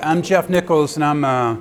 I'm 0.00 0.22
Jeff 0.22 0.50
Nichols, 0.50 0.96
and 0.96 1.04
I'm 1.04 1.24
uh, 1.24 1.56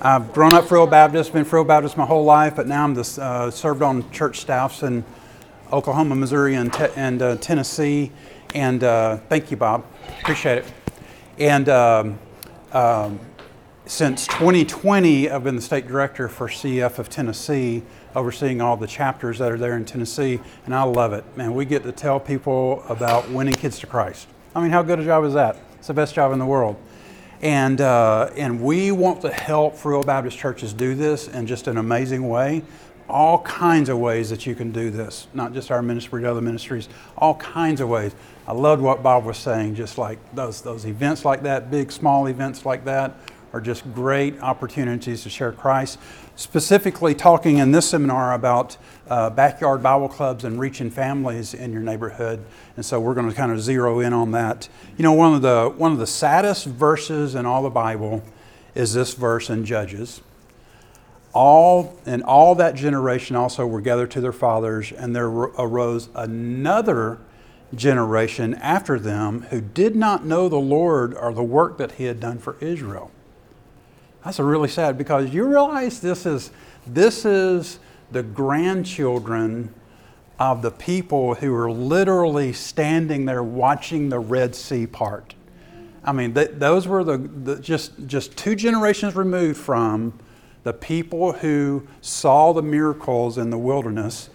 I've 0.00 0.32
grown 0.32 0.54
up 0.54 0.64
Free 0.64 0.84
Baptist, 0.86 1.32
been 1.32 1.44
Free 1.44 1.62
Baptist 1.62 1.96
my 1.96 2.04
whole 2.04 2.24
life, 2.24 2.56
but 2.56 2.66
now 2.66 2.82
I'm 2.82 2.94
the, 2.94 3.18
uh, 3.22 3.48
served 3.52 3.80
on 3.80 4.10
church 4.10 4.40
staffs 4.40 4.82
in 4.82 5.04
Oklahoma, 5.72 6.16
Missouri, 6.16 6.56
and, 6.56 6.72
te- 6.72 6.90
and 6.96 7.22
uh, 7.22 7.36
Tennessee. 7.36 8.10
And 8.56 8.82
uh, 8.82 9.18
thank 9.28 9.52
you, 9.52 9.56
Bob. 9.56 9.86
Appreciate 10.20 10.58
it. 10.58 10.72
And 11.38 11.68
um, 11.68 12.18
um, 12.72 13.20
since 13.86 14.26
2020, 14.26 15.30
I've 15.30 15.44
been 15.44 15.54
the 15.54 15.62
state 15.62 15.86
director 15.86 16.28
for 16.28 16.48
CEF 16.48 16.98
of 16.98 17.08
Tennessee, 17.08 17.84
overseeing 18.16 18.60
all 18.60 18.76
the 18.76 18.88
chapters 18.88 19.38
that 19.38 19.52
are 19.52 19.58
there 19.58 19.76
in 19.76 19.84
Tennessee, 19.84 20.40
and 20.64 20.74
I 20.74 20.82
love 20.82 21.12
it. 21.12 21.24
Man, 21.36 21.54
we 21.54 21.64
get 21.64 21.84
to 21.84 21.92
tell 21.92 22.18
people 22.18 22.82
about 22.88 23.30
winning 23.30 23.54
kids 23.54 23.78
to 23.78 23.86
Christ. 23.86 24.26
I 24.56 24.60
mean, 24.60 24.72
how 24.72 24.82
good 24.82 24.98
a 24.98 25.04
job 25.04 25.22
is 25.22 25.34
that? 25.34 25.56
It's 25.78 25.86
the 25.86 25.94
best 25.94 26.16
job 26.16 26.32
in 26.32 26.40
the 26.40 26.46
world. 26.46 26.76
And, 27.42 27.80
uh, 27.80 28.30
and 28.36 28.62
we 28.62 28.92
want 28.92 29.20
to 29.22 29.32
help 29.32 29.76
Free 29.76 29.94
Will 29.94 30.02
Baptist 30.02 30.38
churches 30.38 30.72
do 30.72 30.94
this 30.94 31.28
in 31.28 31.46
just 31.46 31.66
an 31.66 31.76
amazing 31.76 32.28
way. 32.28 32.62
All 33.08 33.40
kinds 33.42 33.88
of 33.88 33.98
ways 33.98 34.30
that 34.30 34.46
you 34.46 34.54
can 34.54 34.72
do 34.72 34.90
this, 34.90 35.28
not 35.32 35.52
just 35.52 35.70
our 35.70 35.82
ministry, 35.82 36.22
but 36.22 36.30
other 36.30 36.40
ministries, 36.40 36.88
all 37.16 37.34
kinds 37.36 37.80
of 37.80 37.88
ways. 37.88 38.14
I 38.48 38.52
loved 38.52 38.82
what 38.82 39.02
Bob 39.02 39.24
was 39.24 39.36
saying, 39.36 39.74
just 39.76 39.96
like 39.98 40.18
those, 40.34 40.60
those 40.60 40.86
events 40.86 41.24
like 41.24 41.42
that, 41.42 41.70
big, 41.70 41.92
small 41.92 42.26
events 42.26 42.64
like 42.64 42.84
that, 42.86 43.14
are 43.52 43.60
just 43.60 43.92
great 43.94 44.40
opportunities 44.40 45.22
to 45.22 45.30
share 45.30 45.52
Christ. 45.52 45.98
Specifically, 46.38 47.14
talking 47.14 47.56
in 47.56 47.72
this 47.72 47.88
seminar 47.88 48.34
about 48.34 48.76
uh, 49.08 49.30
backyard 49.30 49.82
Bible 49.82 50.10
clubs 50.10 50.44
and 50.44 50.60
reaching 50.60 50.90
families 50.90 51.54
in 51.54 51.72
your 51.72 51.80
neighborhood, 51.80 52.44
and 52.76 52.84
so 52.84 53.00
we're 53.00 53.14
going 53.14 53.26
to 53.26 53.34
kind 53.34 53.50
of 53.50 53.58
zero 53.58 54.00
in 54.00 54.12
on 54.12 54.32
that. 54.32 54.68
You 54.98 55.02
know, 55.02 55.14
one 55.14 55.32
of 55.32 55.40
the 55.40 55.72
one 55.78 55.92
of 55.92 55.98
the 55.98 56.06
saddest 56.06 56.66
verses 56.66 57.34
in 57.34 57.46
all 57.46 57.62
the 57.62 57.70
Bible 57.70 58.22
is 58.74 58.92
this 58.92 59.14
verse 59.14 59.48
in 59.48 59.64
Judges. 59.64 60.20
All 61.32 61.98
and 62.04 62.22
all 62.22 62.54
that 62.56 62.74
generation 62.74 63.34
also 63.34 63.66
were 63.66 63.80
gathered 63.80 64.10
to 64.10 64.20
their 64.20 64.30
fathers, 64.30 64.92
and 64.92 65.16
there 65.16 65.28
arose 65.28 66.10
another 66.14 67.18
generation 67.74 68.52
after 68.56 68.98
them 68.98 69.46
who 69.48 69.62
did 69.62 69.96
not 69.96 70.26
know 70.26 70.50
the 70.50 70.56
Lord 70.56 71.14
or 71.14 71.32
the 71.32 71.42
work 71.42 71.78
that 71.78 71.92
He 71.92 72.04
had 72.04 72.20
done 72.20 72.38
for 72.38 72.56
Israel. 72.60 73.10
That's 74.26 74.40
really 74.40 74.68
sad 74.68 74.98
because 74.98 75.32
you 75.32 75.44
realize 75.44 76.00
this 76.00 76.26
is 76.26 76.50
this 76.84 77.24
is 77.24 77.78
the 78.10 78.24
grandchildren 78.24 79.72
of 80.40 80.62
the 80.62 80.72
people 80.72 81.36
who 81.36 81.54
are 81.54 81.70
literally 81.70 82.52
standing 82.52 83.24
there 83.24 83.44
watching 83.44 84.08
the 84.08 84.18
Red 84.18 84.56
Sea 84.56 84.84
part. 84.84 85.36
I 86.02 86.10
mean, 86.10 86.34
th- 86.34 86.50
those 86.54 86.88
were 86.88 87.04
the, 87.04 87.18
the, 87.18 87.60
just 87.60 87.92
just 88.08 88.36
two 88.36 88.56
generations 88.56 89.14
removed 89.14 89.58
from 89.58 90.18
the 90.64 90.72
people 90.72 91.34
who 91.34 91.86
saw 92.00 92.52
the 92.52 92.62
miracles 92.62 93.38
in 93.38 93.50
the 93.50 93.58
wilderness, 93.58 94.28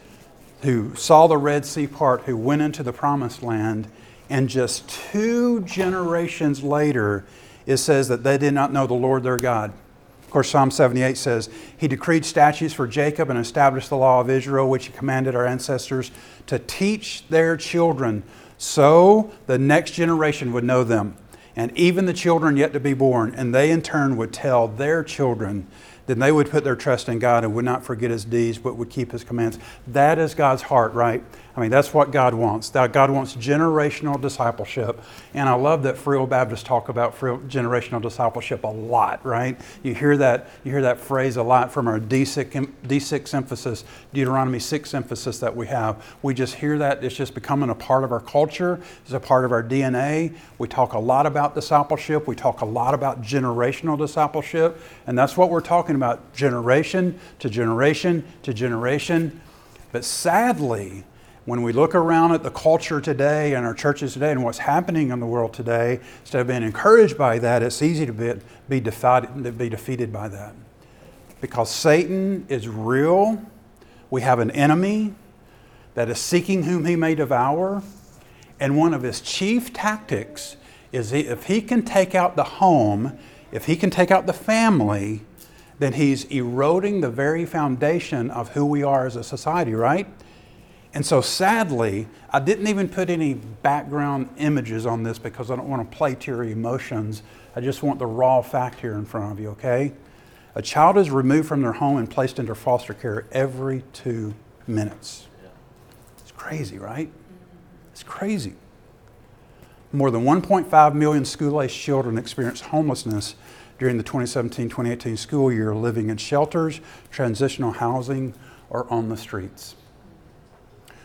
who 0.61 0.95
saw 0.95 1.27
the 1.27 1.37
Red 1.37 1.65
Sea 1.65 1.87
part, 1.87 2.21
who 2.21 2.37
went 2.37 2.61
into 2.61 2.81
the 2.81 2.93
promised 2.93 3.43
land, 3.43 3.89
and 4.29 4.47
just 4.47 4.87
two 4.87 5.59
generations 5.63 6.63
later, 6.63 7.25
it 7.71 7.77
says 7.77 8.07
that 8.09 8.23
they 8.23 8.37
did 8.37 8.53
not 8.53 8.71
know 8.71 8.85
the 8.85 8.93
Lord 8.93 9.23
their 9.23 9.37
God. 9.37 9.73
Of 10.23 10.29
course, 10.29 10.49
Psalm 10.49 10.71
78 10.71 11.17
says, 11.17 11.49
He 11.77 11.87
decreed 11.87 12.23
statutes 12.23 12.73
for 12.73 12.87
Jacob 12.87 13.29
and 13.29 13.37
established 13.37 13.89
the 13.89 13.97
law 13.97 14.21
of 14.21 14.29
Israel, 14.29 14.69
which 14.69 14.85
He 14.85 14.93
commanded 14.93 15.35
our 15.35 15.45
ancestors 15.45 16.11
to 16.47 16.59
teach 16.59 17.27
their 17.27 17.57
children, 17.57 18.23
so 18.57 19.31
the 19.47 19.57
next 19.57 19.91
generation 19.91 20.53
would 20.53 20.63
know 20.63 20.83
them, 20.83 21.17
and 21.55 21.75
even 21.77 22.05
the 22.05 22.13
children 22.13 22.55
yet 22.55 22.71
to 22.73 22.79
be 22.79 22.93
born, 22.93 23.33
and 23.35 23.53
they 23.53 23.71
in 23.71 23.81
turn 23.81 24.15
would 24.15 24.31
tell 24.31 24.67
their 24.67 25.03
children 25.03 25.67
then 26.11 26.19
they 26.19 26.31
would 26.33 26.49
put 26.49 26.65
their 26.65 26.75
trust 26.75 27.07
in 27.07 27.19
God 27.19 27.45
and 27.45 27.55
would 27.55 27.63
not 27.63 27.85
forget 27.85 28.11
his 28.11 28.25
deeds, 28.25 28.57
but 28.57 28.75
would 28.75 28.89
keep 28.89 29.13
his 29.13 29.23
commands. 29.23 29.57
That 29.87 30.19
is 30.19 30.35
God's 30.35 30.63
heart, 30.63 30.93
right? 30.93 31.23
I 31.55 31.59
mean, 31.59 31.69
that's 31.69 31.93
what 31.93 32.11
God 32.11 32.33
wants. 32.33 32.69
God 32.69 33.11
wants 33.11 33.35
generational 33.35 34.19
discipleship. 34.19 35.01
And 35.33 35.49
I 35.49 35.53
love 35.53 35.83
that 35.83 36.05
Will 36.05 36.25
Baptists 36.25 36.63
talk 36.63 36.87
about 36.87 37.17
generational 37.17 38.01
discipleship 38.01 38.63
a 38.63 38.67
lot, 38.67 39.25
right? 39.25 39.59
You 39.83 39.93
hear 39.93 40.15
that, 40.17 40.49
you 40.63 40.71
hear 40.71 40.81
that 40.83 40.97
phrase 40.97 41.35
a 41.35 41.43
lot 41.43 41.71
from 41.71 41.89
our 41.89 41.99
D6, 41.99 42.71
D6 42.83 43.33
emphasis, 43.33 43.83
Deuteronomy 44.13 44.59
6 44.59 44.93
emphasis 44.93 45.39
that 45.39 45.53
we 45.53 45.67
have. 45.67 46.03
We 46.21 46.33
just 46.33 46.55
hear 46.55 46.77
that. 46.77 47.03
It's 47.03 47.15
just 47.15 47.33
becoming 47.33 47.69
a 47.69 47.75
part 47.75 48.05
of 48.05 48.11
our 48.11 48.21
culture, 48.21 48.79
it's 49.03 49.13
a 49.13 49.19
part 49.19 49.43
of 49.43 49.51
our 49.51 49.63
DNA. 49.63 50.33
We 50.57 50.69
talk 50.69 50.93
a 50.93 50.99
lot 50.99 51.25
about 51.25 51.53
discipleship, 51.53 52.27
we 52.27 52.35
talk 52.35 52.61
a 52.61 52.65
lot 52.65 52.93
about 52.93 53.21
generational 53.21 53.97
discipleship, 53.97 54.81
and 55.05 55.17
that's 55.17 55.35
what 55.35 55.49
we're 55.49 55.61
talking 55.61 55.95
about 55.95 56.00
generation 56.33 57.19
to 57.39 57.49
generation 57.49 58.23
to 58.43 58.53
generation. 58.53 59.41
But 59.91 60.05
sadly, 60.05 61.03
when 61.45 61.63
we 61.63 61.73
look 61.73 61.95
around 61.95 62.33
at 62.33 62.43
the 62.43 62.51
culture 62.51 63.01
today 63.01 63.55
and 63.55 63.65
our 63.65 63.73
churches 63.73 64.13
today 64.13 64.31
and 64.31 64.43
what's 64.43 64.59
happening 64.59 65.09
in 65.09 65.19
the 65.19 65.25
world 65.25 65.53
today, 65.53 65.99
instead 66.21 66.41
of 66.41 66.47
being 66.47 66.63
encouraged 66.63 67.17
by 67.17 67.39
that, 67.39 67.63
it's 67.63 67.81
easy 67.81 68.05
to 68.05 68.13
be, 68.13 68.33
be, 68.69 68.79
defied, 68.79 69.43
to 69.43 69.51
be 69.51 69.67
defeated 69.67 70.13
by 70.13 70.27
that. 70.27 70.53
Because 71.41 71.71
Satan 71.71 72.45
is 72.47 72.67
real, 72.67 73.41
we 74.11 74.21
have 74.21 74.39
an 74.39 74.51
enemy 74.51 75.15
that 75.95 76.09
is 76.09 76.19
seeking 76.19 76.63
whom 76.63 76.85
he 76.85 76.95
may 76.95 77.15
devour, 77.15 77.81
and 78.59 78.77
one 78.77 78.93
of 78.93 79.01
his 79.01 79.19
chief 79.19 79.73
tactics 79.73 80.55
is 80.91 81.11
if 81.11 81.47
he 81.47 81.61
can 81.61 81.83
take 81.83 82.13
out 82.13 82.35
the 82.35 82.43
home, 82.43 83.17
if 83.51 83.65
he 83.65 83.75
can 83.75 83.89
take 83.89 84.11
out 84.11 84.27
the 84.27 84.33
family, 84.33 85.21
then 85.81 85.93
he's 85.93 86.25
eroding 86.25 87.01
the 87.01 87.09
very 87.09 87.43
foundation 87.43 88.29
of 88.29 88.49
who 88.49 88.63
we 88.63 88.83
are 88.83 89.07
as 89.07 89.15
a 89.15 89.23
society, 89.23 89.73
right? 89.73 90.05
And 90.93 91.03
so 91.03 91.21
sadly, 91.21 92.07
I 92.29 92.39
didn't 92.39 92.67
even 92.67 92.87
put 92.87 93.09
any 93.09 93.33
background 93.33 94.29
images 94.37 94.85
on 94.85 95.01
this 95.01 95.17
because 95.17 95.49
I 95.49 95.55
don't 95.55 95.67
want 95.67 95.89
to 95.89 95.97
play 95.97 96.13
to 96.13 96.31
your 96.31 96.43
emotions. 96.43 97.23
I 97.55 97.61
just 97.61 97.81
want 97.81 97.97
the 97.97 98.05
raw 98.05 98.43
fact 98.43 98.79
here 98.79 98.93
in 98.93 99.05
front 99.05 99.31
of 99.31 99.39
you, 99.39 99.49
okay? 99.49 99.93
A 100.53 100.61
child 100.61 100.99
is 100.99 101.09
removed 101.09 101.47
from 101.47 101.63
their 101.63 101.71
home 101.71 101.97
and 101.97 102.07
placed 102.07 102.37
into 102.37 102.53
foster 102.53 102.93
care 102.93 103.25
every 103.31 103.83
two 103.91 104.35
minutes. 104.67 105.29
It's 106.19 106.31
crazy, 106.31 106.77
right? 106.77 107.11
It's 107.91 108.03
crazy. 108.03 108.53
More 109.91 110.11
than 110.11 110.25
1.5 110.25 110.93
million 110.93 111.25
school 111.25 111.59
aged 111.59 111.73
children 111.73 112.19
experience 112.19 112.61
homelessness 112.61 113.33
during 113.81 113.97
the 113.97 114.03
2017 114.03 114.69
2018 114.69 115.17
school 115.17 115.51
year, 115.51 115.75
living 115.75 116.09
in 116.09 116.15
shelters, 116.15 116.79
transitional 117.09 117.73
housing, 117.73 118.33
or 118.69 118.89
on 118.89 119.09
the 119.09 119.17
streets 119.17 119.75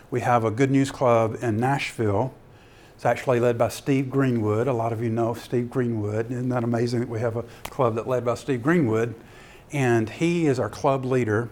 we 0.09 0.21
have 0.21 0.45
a 0.45 0.51
Good 0.51 0.71
News 0.71 0.89
Club 0.89 1.37
in 1.41 1.57
Nashville. 1.57 2.33
It's 2.95 3.05
actually 3.05 3.39
led 3.39 3.57
by 3.57 3.67
Steve 3.69 4.09
Greenwood. 4.09 4.67
A 4.67 4.73
lot 4.73 4.93
of 4.93 5.03
you 5.03 5.09
know 5.09 5.33
Steve 5.33 5.69
Greenwood. 5.69 6.31
Isn't 6.31 6.49
that 6.49 6.63
amazing 6.63 7.01
that 7.01 7.09
we 7.09 7.19
have 7.19 7.35
a 7.35 7.43
club 7.69 7.95
that 7.95 8.07
led 8.07 8.23
by 8.23 8.35
Steve 8.35 8.63
Greenwood? 8.63 9.13
And 9.71 10.09
he 10.09 10.47
is 10.47 10.59
our 10.59 10.69
club 10.69 11.03
leader. 11.03 11.49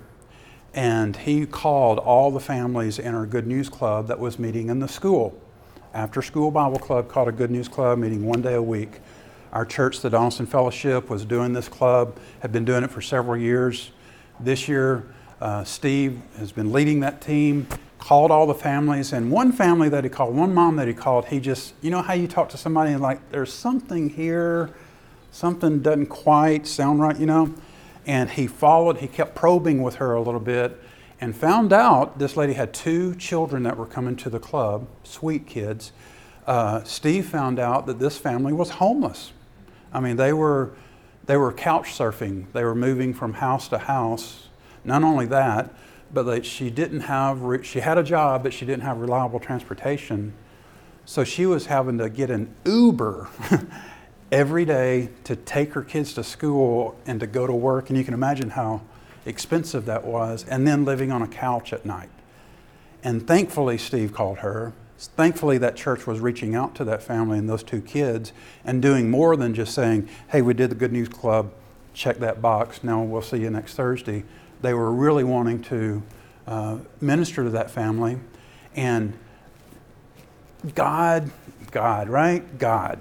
And 0.73 1.15
he 1.15 1.45
called 1.45 1.99
all 1.99 2.31
the 2.31 2.39
families 2.39 2.97
in 2.97 3.13
our 3.13 3.25
Good 3.25 3.45
News 3.45 3.69
Club 3.69 4.07
that 4.07 4.19
was 4.19 4.39
meeting 4.39 4.69
in 4.69 4.79
the 4.79 4.87
school. 4.87 5.39
After 5.93 6.21
School 6.21 6.49
Bible 6.51 6.79
Club 6.79 7.09
called 7.09 7.27
a 7.27 7.31
Good 7.31 7.51
News 7.51 7.67
Club, 7.67 7.99
meeting 7.99 8.25
one 8.25 8.41
day 8.41 8.55
a 8.55 8.61
week. 8.61 8.99
Our 9.55 9.65
church, 9.65 10.01
the 10.01 10.09
Donelson 10.09 10.49
Fellowship, 10.49 11.09
was 11.09 11.23
doing 11.23 11.53
this 11.53 11.69
club, 11.69 12.19
had 12.41 12.51
been 12.51 12.65
doing 12.65 12.83
it 12.83 12.91
for 12.91 13.01
several 13.01 13.37
years. 13.37 13.91
This 14.37 14.67
year, 14.67 15.05
uh, 15.39 15.63
Steve 15.63 16.21
has 16.37 16.51
been 16.51 16.73
leading 16.73 16.99
that 16.99 17.21
team 17.21 17.65
called 17.97 18.31
all 18.31 18.47
the 18.47 18.53
families, 18.53 19.13
and 19.13 19.31
one 19.31 19.53
family 19.53 19.87
that 19.87 20.03
he 20.03 20.09
called, 20.09 20.35
one 20.35 20.53
mom 20.53 20.75
that 20.75 20.89
he 20.89 20.93
called, 20.93 21.27
he 21.27 21.39
just, 21.39 21.73
you 21.81 21.89
know 21.89 22.01
how 22.01 22.11
you 22.11 22.27
talk 22.27 22.49
to 22.49 22.57
somebody 22.57 22.91
and 22.91 23.01
like, 23.01 23.31
there's 23.31 23.53
something 23.53 24.09
here, 24.09 24.71
something 25.31 25.81
doesn't 25.81 26.07
quite 26.07 26.67
sound 26.67 26.99
right, 26.99 27.17
you 27.17 27.25
know? 27.25 27.55
And 28.05 28.29
he 28.29 28.47
followed, 28.47 28.97
he 28.97 29.07
kept 29.07 29.35
probing 29.35 29.81
with 29.81 29.95
her 29.95 30.15
a 30.15 30.21
little 30.21 30.41
bit 30.41 30.83
and 31.21 31.33
found 31.33 31.71
out 31.71 32.19
this 32.19 32.35
lady 32.35 32.51
had 32.51 32.73
two 32.73 33.15
children 33.15 33.63
that 33.63 33.77
were 33.77 33.85
coming 33.85 34.17
to 34.17 34.29
the 34.29 34.39
club, 34.39 34.85
sweet 35.05 35.47
kids. 35.47 35.93
Uh, 36.45 36.83
Steve 36.83 37.25
found 37.25 37.57
out 37.57 37.85
that 37.85 37.99
this 37.99 38.17
family 38.17 38.51
was 38.51 38.71
homeless. 38.71 39.31
I 39.95 40.01
mean, 40.01 40.17
they 40.17 40.33
were, 40.33 40.71
they 41.25 41.37
were 41.37 41.53
couch 41.53 41.97
surfing, 41.97 42.51
they 42.51 42.65
were 42.65 42.75
moving 42.75 43.13
from 43.13 43.35
house 43.35 43.69
to 43.69 43.77
house. 43.77 44.49
Not 44.83 45.03
only 45.03 45.25
that, 45.27 45.73
but 46.13 46.45
she 46.45 46.69
didn't 46.69 47.01
have, 47.01 47.41
she 47.63 47.79
had 47.79 47.97
a 47.97 48.03
job, 48.03 48.43
but 48.43 48.53
she 48.53 48.65
didn't 48.65 48.83
have 48.83 48.97
reliable 48.97 49.39
transportation. 49.39 50.33
So 51.05 51.23
she 51.23 51.45
was 51.45 51.67
having 51.67 51.97
to 51.99 52.09
get 52.09 52.29
an 52.29 52.53
Uber 52.65 53.29
every 54.33 54.65
day 54.65 55.09
to 55.23 55.37
take 55.37 55.73
her 55.73 55.81
kids 55.81 56.13
to 56.15 56.23
school 56.25 56.99
and 57.05 57.21
to 57.21 57.27
go 57.27 57.47
to 57.47 57.53
work. 57.53 57.89
And 57.89 57.97
you 57.97 58.03
can 58.03 58.13
imagine 58.13 58.49
how 58.49 58.81
expensive 59.25 59.85
that 59.85 60.03
was. 60.03 60.43
And 60.49 60.67
then 60.67 60.83
living 60.83 61.11
on 61.11 61.21
a 61.21 61.27
couch 61.27 61.71
at 61.71 61.85
night. 61.85 62.09
And 63.01 63.25
thankfully, 63.25 63.77
Steve 63.77 64.13
called 64.13 64.39
her 64.39 64.73
Thankfully, 64.97 65.57
that 65.57 65.75
church 65.75 66.07
was 66.07 66.19
reaching 66.19 66.55
out 66.55 66.73
to 66.75 66.85
that 66.85 67.03
family 67.03 67.37
and 67.37 67.49
those 67.49 67.63
two 67.63 67.81
kids 67.81 68.31
and 68.63 68.81
doing 68.81 69.09
more 69.09 69.35
than 69.35 69.53
just 69.53 69.73
saying, 69.73 70.07
hey, 70.29 70.41
we 70.41 70.53
did 70.53 70.71
the 70.71 70.75
Good 70.75 70.93
News 70.93 71.09
Club, 71.09 71.51
check 71.93 72.17
that 72.19 72.41
box, 72.41 72.83
now 72.83 73.01
we'll 73.01 73.21
see 73.21 73.37
you 73.37 73.49
next 73.49 73.75
Thursday. 73.75 74.23
They 74.61 74.73
were 74.73 74.91
really 74.91 75.23
wanting 75.23 75.61
to 75.63 76.03
uh, 76.47 76.77
minister 77.01 77.43
to 77.43 77.49
that 77.51 77.69
family. 77.71 78.17
And 78.75 79.13
God, 80.73 81.29
God, 81.71 82.09
right? 82.09 82.57
God. 82.57 82.99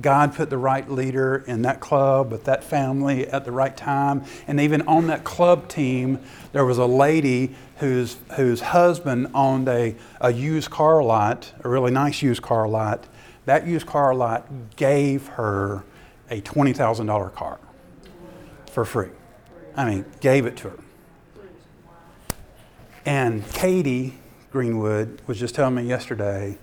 God 0.00 0.34
put 0.34 0.50
the 0.50 0.58
right 0.58 0.88
leader 0.90 1.44
in 1.46 1.62
that 1.62 1.80
club 1.80 2.32
with 2.32 2.44
that 2.44 2.64
family 2.64 3.26
at 3.28 3.44
the 3.44 3.52
right 3.52 3.76
time. 3.76 4.24
And 4.46 4.60
even 4.60 4.82
on 4.82 5.06
that 5.08 5.24
club 5.24 5.68
team, 5.68 6.18
there 6.52 6.64
was 6.64 6.78
a 6.78 6.86
lady 6.86 7.54
whose, 7.76 8.16
whose 8.36 8.60
husband 8.60 9.28
owned 9.34 9.68
a, 9.68 9.94
a 10.20 10.32
used 10.32 10.70
car 10.70 11.02
lot, 11.02 11.52
a 11.62 11.68
really 11.68 11.90
nice 11.90 12.22
used 12.22 12.42
car 12.42 12.66
lot. 12.66 13.06
That 13.44 13.66
used 13.66 13.86
car 13.86 14.14
lot 14.14 14.76
gave 14.76 15.26
her 15.28 15.84
a 16.30 16.40
$20,000 16.40 17.34
car 17.34 17.58
for 18.70 18.84
free. 18.84 19.10
I 19.76 19.84
mean, 19.84 20.04
gave 20.20 20.46
it 20.46 20.56
to 20.58 20.70
her. 20.70 20.78
And 23.04 23.46
Katie 23.52 24.14
Greenwood 24.52 25.20
was 25.26 25.38
just 25.38 25.54
telling 25.54 25.74
me 25.74 25.82
yesterday, 25.82 26.58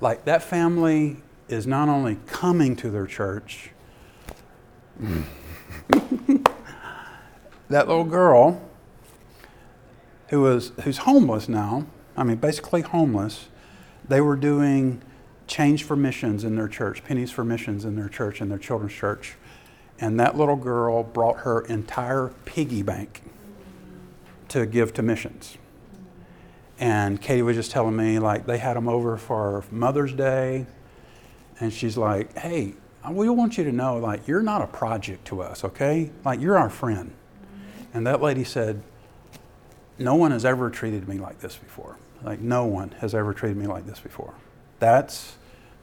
like 0.00 0.24
that 0.24 0.42
family 0.42 1.18
is 1.48 1.66
not 1.66 1.88
only 1.88 2.18
coming 2.26 2.76
to 2.76 2.90
their 2.90 3.06
church, 3.06 3.70
that 7.68 7.88
little 7.88 8.04
girl 8.04 8.62
who 10.28 10.42
was 10.42 10.72
who's 10.82 10.98
homeless 10.98 11.48
now, 11.48 11.86
I 12.16 12.24
mean 12.24 12.36
basically 12.36 12.82
homeless, 12.82 13.48
they 14.06 14.20
were 14.20 14.36
doing 14.36 15.02
change 15.46 15.82
for 15.84 15.96
missions 15.96 16.44
in 16.44 16.56
their 16.56 16.68
church, 16.68 17.02
pennies 17.04 17.30
for 17.30 17.44
missions 17.44 17.84
in 17.84 17.96
their 17.96 18.08
church, 18.08 18.40
in 18.40 18.48
their 18.48 18.58
children's 18.58 18.92
church. 18.92 19.36
And 20.00 20.20
that 20.20 20.36
little 20.36 20.56
girl 20.56 21.02
brought 21.02 21.38
her 21.38 21.62
entire 21.62 22.32
piggy 22.44 22.82
bank 22.82 23.22
to 24.48 24.66
give 24.66 24.92
to 24.94 25.02
missions. 25.02 25.58
And 26.78 27.20
Katie 27.20 27.42
was 27.42 27.56
just 27.56 27.72
telling 27.72 27.96
me, 27.96 28.20
like, 28.20 28.46
they 28.46 28.58
had 28.58 28.76
them 28.76 28.88
over 28.88 29.16
for 29.16 29.64
Mother's 29.72 30.12
Day, 30.12 30.66
and 31.60 31.72
she's 31.72 31.96
like, 31.96 32.36
hey, 32.38 32.74
we 33.10 33.28
want 33.28 33.56
you 33.58 33.64
to 33.64 33.72
know, 33.72 33.96
like, 33.96 34.28
you're 34.28 34.42
not 34.42 34.62
a 34.62 34.66
project 34.66 35.24
to 35.26 35.42
us, 35.42 35.64
okay? 35.64 36.10
Like, 36.24 36.40
you're 36.40 36.58
our 36.58 36.70
friend. 36.70 37.12
And 37.94 38.06
that 38.06 38.20
lady 38.20 38.44
said, 38.44 38.82
no 39.98 40.14
one 40.14 40.30
has 40.30 40.44
ever 40.44 40.70
treated 40.70 41.08
me 41.08 41.18
like 41.18 41.40
this 41.40 41.56
before. 41.56 41.96
Like, 42.22 42.40
no 42.40 42.64
one 42.66 42.90
has 43.00 43.14
ever 43.14 43.32
treated 43.32 43.56
me 43.56 43.66
like 43.66 43.86
this 43.86 44.00
before. 44.00 44.34
That's, 44.78 45.36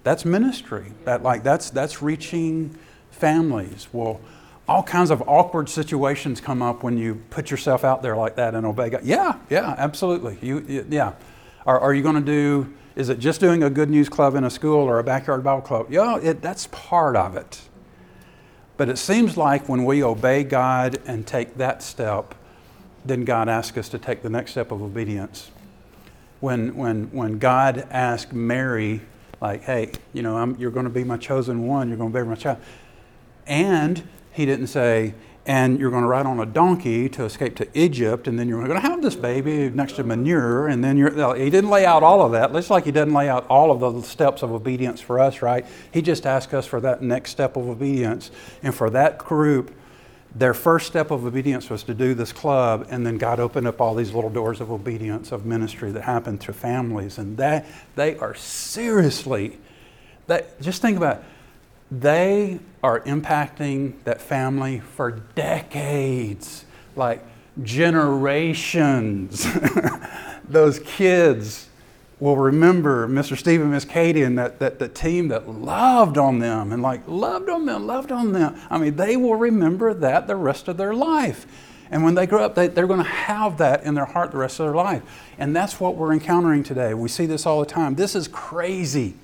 that's 0.03 0.23
ministry. 0.23 0.93
That, 1.05 1.23
like, 1.23 1.43
that's, 1.43 1.69
that's 1.69 2.01
reaching 2.01 2.77
families. 3.11 3.87
Well, 3.91 4.21
all 4.67 4.83
kinds 4.83 5.09
of 5.11 5.21
awkward 5.27 5.69
situations 5.69 6.41
come 6.41 6.61
up 6.61 6.83
when 6.83 6.97
you 6.97 7.23
put 7.29 7.51
yourself 7.51 7.83
out 7.83 8.01
there 8.01 8.15
like 8.15 8.35
that 8.35 8.55
and 8.55 8.65
obey 8.65 8.89
God. 8.89 9.03
Yeah, 9.03 9.39
yeah, 9.49 9.75
absolutely. 9.77 10.37
You, 10.41 10.85
yeah. 10.89 11.13
Are, 11.65 11.79
are 11.79 11.93
you 11.93 12.03
going 12.03 12.15
to 12.15 12.21
do 12.21 12.73
is 12.95 13.09
it 13.09 13.19
just 13.19 13.39
doing 13.39 13.63
a 13.63 13.69
good 13.69 13.89
news 13.89 14.07
club 14.07 14.35
in 14.35 14.43
a 14.43 14.49
school 14.49 14.87
or 14.87 14.99
a 14.99 15.03
backyard 15.03 15.43
Bible 15.43 15.61
club? 15.61 15.87
Yeah, 15.91 16.17
it, 16.17 16.41
that's 16.41 16.67
part 16.71 17.15
of 17.15 17.35
it. 17.35 17.61
But 18.77 18.89
it 18.89 18.97
seems 18.97 19.37
like 19.37 19.67
when 19.69 19.85
we 19.85 20.03
obey 20.03 20.43
God 20.43 21.01
and 21.05 21.25
take 21.25 21.57
that 21.57 21.83
step, 21.83 22.35
then 23.05 23.25
God 23.25 23.49
asks 23.49 23.77
us 23.77 23.89
to 23.89 23.99
take 23.99 24.21
the 24.21 24.29
next 24.29 24.51
step 24.51 24.71
of 24.71 24.81
obedience. 24.81 25.51
When, 26.39 26.75
when, 26.75 27.05
when 27.11 27.37
God 27.39 27.87
asked 27.89 28.33
Mary, 28.33 29.01
like, 29.41 29.63
hey, 29.63 29.91
you 30.13 30.21
know, 30.21 30.37
I'm, 30.37 30.55
you're 30.57 30.71
going 30.71 30.85
to 30.85 30.89
be 30.89 31.03
my 31.03 31.17
chosen 31.17 31.67
one, 31.67 31.89
you're 31.89 31.97
going 31.97 32.11
to 32.11 32.19
be 32.19 32.27
my 32.27 32.35
child. 32.35 32.57
And 33.45 34.07
he 34.31 34.45
didn't 34.45 34.67
say, 34.67 35.13
and 35.47 35.79
you're 35.79 35.91
going 35.91 36.01
to 36.01 36.07
ride 36.07 36.25
on 36.25 36.39
a 36.39 36.45
donkey 36.45 37.07
to 37.09 37.23
escape 37.23 37.55
to 37.57 37.67
Egypt, 37.79 38.27
and 38.27 38.39
then 38.39 38.47
you're 38.47 38.65
going 38.65 38.81
to 38.81 38.87
have 38.87 39.01
this 39.03 39.15
baby 39.15 39.69
next 39.69 39.93
to 39.93 40.03
manure, 40.03 40.67
and 40.67 40.83
then 40.83 40.97
you're. 40.97 41.35
He 41.35 41.49
didn't 41.51 41.69
lay 41.69 41.85
out 41.85 42.01
all 42.01 42.21
of 42.23 42.31
that. 42.31 42.51
Just 42.51 42.71
like 42.71 42.85
he 42.85 42.91
didn't 42.91 43.13
lay 43.13 43.29
out 43.29 43.45
all 43.47 43.71
of 43.71 43.79
the 43.79 44.01
steps 44.01 44.41
of 44.41 44.51
obedience 44.51 45.01
for 45.01 45.19
us, 45.19 45.43
right? 45.43 45.65
He 45.91 46.01
just 46.01 46.25
asked 46.25 46.53
us 46.53 46.65
for 46.65 46.81
that 46.81 47.03
next 47.03 47.31
step 47.31 47.57
of 47.57 47.69
obedience, 47.69 48.31
and 48.63 48.73
for 48.73 48.89
that 48.89 49.19
group, 49.19 49.75
their 50.33 50.55
first 50.55 50.87
step 50.87 51.11
of 51.11 51.25
obedience 51.25 51.69
was 51.69 51.83
to 51.83 51.93
do 51.93 52.15
this 52.15 52.33
club, 52.33 52.87
and 52.89 53.05
then 53.05 53.17
God 53.17 53.39
opened 53.39 53.67
up 53.67 53.79
all 53.79 53.93
these 53.93 54.13
little 54.13 54.31
doors 54.31 54.61
of 54.61 54.71
obedience 54.71 55.31
of 55.31 55.45
ministry 55.45 55.91
that 55.91 56.01
happened 56.01 56.41
to 56.41 56.53
families, 56.53 57.19
and 57.19 57.37
that 57.37 57.67
they 57.95 58.17
are 58.17 58.33
seriously. 58.33 59.59
That 60.25 60.59
just 60.59 60.81
think 60.81 60.97
about. 60.97 61.17
It, 61.17 61.23
they 61.91 62.59
are 62.83 62.99
impacting 63.01 63.93
that 64.03 64.21
family 64.21 64.79
for 64.79 65.11
decades, 65.35 66.65
like 66.95 67.23
generations. 67.63 69.47
Those 70.49 70.79
kids 70.79 71.69
will 72.19 72.37
remember 72.37 73.07
Mr. 73.07 73.37
Steve 73.37 73.61
and 73.61 73.71
Miss 73.71 73.85
Katie 73.85 74.23
and 74.23 74.37
that, 74.37 74.59
that 74.59 74.79
the 74.79 74.87
team 74.87 75.27
that 75.27 75.49
loved 75.49 76.17
on 76.17 76.39
them 76.39 76.71
and 76.71 76.81
like 76.81 77.01
loved 77.07 77.49
on 77.49 77.65
them, 77.65 77.85
loved 77.85 78.11
on 78.11 78.31
them. 78.31 78.55
I 78.69 78.77
mean, 78.77 78.95
they 78.95 79.17
will 79.17 79.35
remember 79.35 79.93
that 79.93 80.27
the 80.27 80.35
rest 80.35 80.67
of 80.67 80.77
their 80.77 80.93
life. 80.93 81.45
And 81.91 82.03
when 82.03 82.15
they 82.15 82.25
grow 82.25 82.43
up, 82.43 82.55
they, 82.55 82.67
they're 82.67 82.87
going 82.87 83.03
to 83.03 83.09
have 83.09 83.57
that 83.59 83.83
in 83.83 83.93
their 83.93 84.05
heart 84.05 84.31
the 84.31 84.37
rest 84.37 84.59
of 84.59 84.65
their 84.65 84.75
life. 84.75 85.03
And 85.37 85.55
that's 85.55 85.79
what 85.79 85.95
we're 85.95 86.13
encountering 86.13 86.63
today. 86.63 86.93
We 86.93 87.09
see 87.09 87.25
this 87.25 87.45
all 87.45 87.59
the 87.59 87.65
time. 87.65 87.95
This 87.95 88.15
is 88.15 88.27
crazy. 88.27 89.15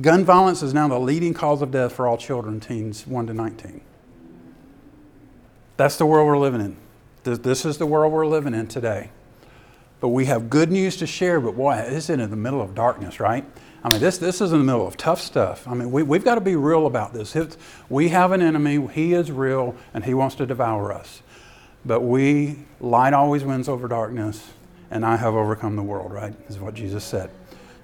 Gun 0.00 0.24
violence 0.24 0.62
is 0.62 0.72
now 0.72 0.88
the 0.88 0.98
leading 0.98 1.34
cause 1.34 1.60
of 1.60 1.70
death 1.70 1.92
for 1.92 2.06
all 2.06 2.16
children, 2.16 2.60
teens 2.60 3.06
1 3.06 3.26
to 3.26 3.34
19. 3.34 3.82
That's 5.76 5.96
the 5.96 6.06
world 6.06 6.26
we're 6.26 6.38
living 6.38 6.60
in. 6.60 6.76
This 7.24 7.64
is 7.64 7.78
the 7.78 7.86
world 7.86 8.12
we're 8.12 8.26
living 8.26 8.54
in 8.54 8.68
today. 8.68 9.10
But 10.00 10.08
we 10.08 10.24
have 10.24 10.50
good 10.50 10.72
news 10.72 10.96
to 10.96 11.06
share, 11.06 11.40
but 11.40 11.56
boy, 11.56 11.74
it's 11.74 12.10
in 12.10 12.18
the 12.18 12.36
middle 12.36 12.60
of 12.60 12.74
darkness, 12.74 13.20
right? 13.20 13.44
I 13.84 13.90
mean, 13.90 14.00
this, 14.00 14.18
this 14.18 14.40
is 14.40 14.52
in 14.52 14.58
the 14.58 14.64
middle 14.64 14.86
of 14.86 14.96
tough 14.96 15.20
stuff. 15.20 15.68
I 15.68 15.74
mean, 15.74 15.92
we, 15.92 16.02
we've 16.02 16.24
got 16.24 16.36
to 16.36 16.40
be 16.40 16.56
real 16.56 16.86
about 16.86 17.12
this. 17.12 17.36
We 17.88 18.08
have 18.08 18.32
an 18.32 18.42
enemy, 18.42 18.84
he 18.92 19.12
is 19.12 19.30
real, 19.30 19.76
and 19.92 20.04
he 20.04 20.14
wants 20.14 20.36
to 20.36 20.46
devour 20.46 20.92
us. 20.92 21.22
But 21.84 22.00
we, 22.00 22.58
light 22.80 23.12
always 23.12 23.44
wins 23.44 23.68
over 23.68 23.88
darkness, 23.88 24.52
and 24.90 25.04
I 25.04 25.16
have 25.16 25.34
overcome 25.34 25.76
the 25.76 25.82
world, 25.82 26.12
right? 26.12 26.34
Is 26.48 26.58
what 26.58 26.74
Jesus 26.74 27.04
said. 27.04 27.30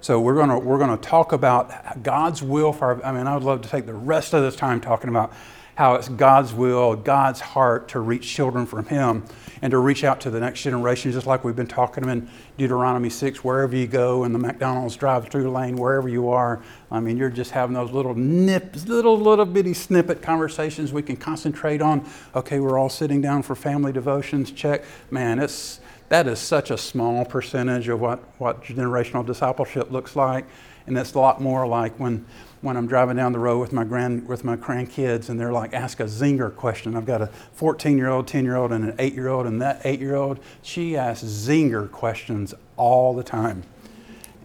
So 0.01 0.21
we're 0.21 0.35
going 0.35 0.49
to 0.49 0.57
we're 0.57 0.77
going 0.77 0.97
to 0.97 1.09
talk 1.09 1.33
about 1.33 2.03
God's 2.03 2.41
will 2.41 2.71
for 2.71 2.85
our, 2.85 3.05
I 3.05 3.11
mean 3.11 3.27
I 3.27 3.33
would 3.33 3.43
love 3.43 3.61
to 3.63 3.69
take 3.69 3.85
the 3.85 3.93
rest 3.93 4.33
of 4.33 4.41
this 4.41 4.55
time 4.55 4.79
talking 4.79 5.09
about 5.09 5.33
how 5.75 5.95
it's 5.95 6.09
God's 6.09 6.53
will, 6.53 6.95
God's 6.95 7.39
heart 7.39 7.89
to 7.89 7.99
reach 7.99 8.27
children 8.27 8.65
from 8.65 8.85
him 8.85 9.23
and 9.61 9.71
to 9.71 9.77
reach 9.77 10.03
out 10.03 10.19
to 10.21 10.29
the 10.29 10.39
next 10.39 10.61
generation 10.61 11.11
just 11.11 11.27
like 11.27 11.43
we've 11.43 11.55
been 11.55 11.67
talking 11.67 12.07
in 12.07 12.29
Deuteronomy 12.57 13.09
6 13.09 13.43
wherever 13.43 13.75
you 13.75 13.87
go 13.87 14.23
in 14.23 14.31
the 14.31 14.39
McDonald's 14.39 14.95
drive-through 14.95 15.49
lane 15.51 15.75
wherever 15.75 16.07
you 16.07 16.29
are. 16.29 16.61
I 16.89 17.01
mean 17.01 17.17
you're 17.17 17.29
just 17.29 17.51
having 17.51 17.73
those 17.73 17.91
little 17.91 18.15
nips 18.15 18.87
little 18.87 19.19
little 19.19 19.45
bitty 19.45 19.73
snippet 19.73 20.21
conversations 20.21 20.93
we 20.93 21.01
can 21.01 21.17
concentrate 21.17 21.81
on. 21.81 22.09
Okay, 22.35 22.61
we're 22.61 22.79
all 22.79 22.89
sitting 22.89 23.19
down 23.21 23.43
for 23.43 23.53
family 23.53 23.91
devotions. 23.91 24.51
Check. 24.51 24.85
Man, 25.11 25.39
it's 25.39 25.81
that 26.09 26.27
is 26.27 26.39
such 26.39 26.71
a 26.71 26.77
small 26.77 27.23
percentage 27.23 27.87
of 27.87 27.99
what, 28.01 28.19
what 28.39 28.63
generational 28.63 29.25
discipleship 29.25 29.91
looks 29.91 30.15
like. 30.15 30.45
And 30.87 30.97
it's 30.97 31.13
a 31.13 31.19
lot 31.19 31.39
more 31.39 31.67
like 31.67 31.99
when, 31.99 32.25
when 32.61 32.75
I'm 32.75 32.87
driving 32.87 33.15
down 33.15 33.31
the 33.31 33.39
road 33.39 33.59
with 33.59 33.71
my, 33.71 33.83
grand, 33.83 34.27
with 34.27 34.43
my 34.43 34.57
grandkids 34.57 35.29
and 35.29 35.39
they're 35.39 35.53
like, 35.53 35.71
ask 35.73 35.99
a 35.99 36.05
zinger 36.05 36.53
question. 36.55 36.95
I've 36.95 37.05
got 37.05 37.21
a 37.21 37.27
14 37.53 37.95
year 37.95 38.09
old, 38.09 38.27
10 38.27 38.43
year 38.43 38.55
old, 38.55 38.71
and 38.71 38.85
an 38.85 38.95
8 38.97 39.13
year 39.13 39.27
old, 39.27 39.45
and 39.45 39.61
that 39.61 39.81
8 39.85 39.99
year 39.99 40.15
old, 40.15 40.39
she 40.63 40.97
asks 40.97 41.23
zinger 41.25 41.89
questions 41.91 42.55
all 42.75 43.13
the 43.13 43.23
time. 43.23 43.63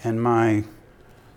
And 0.04 0.22
my 0.22 0.64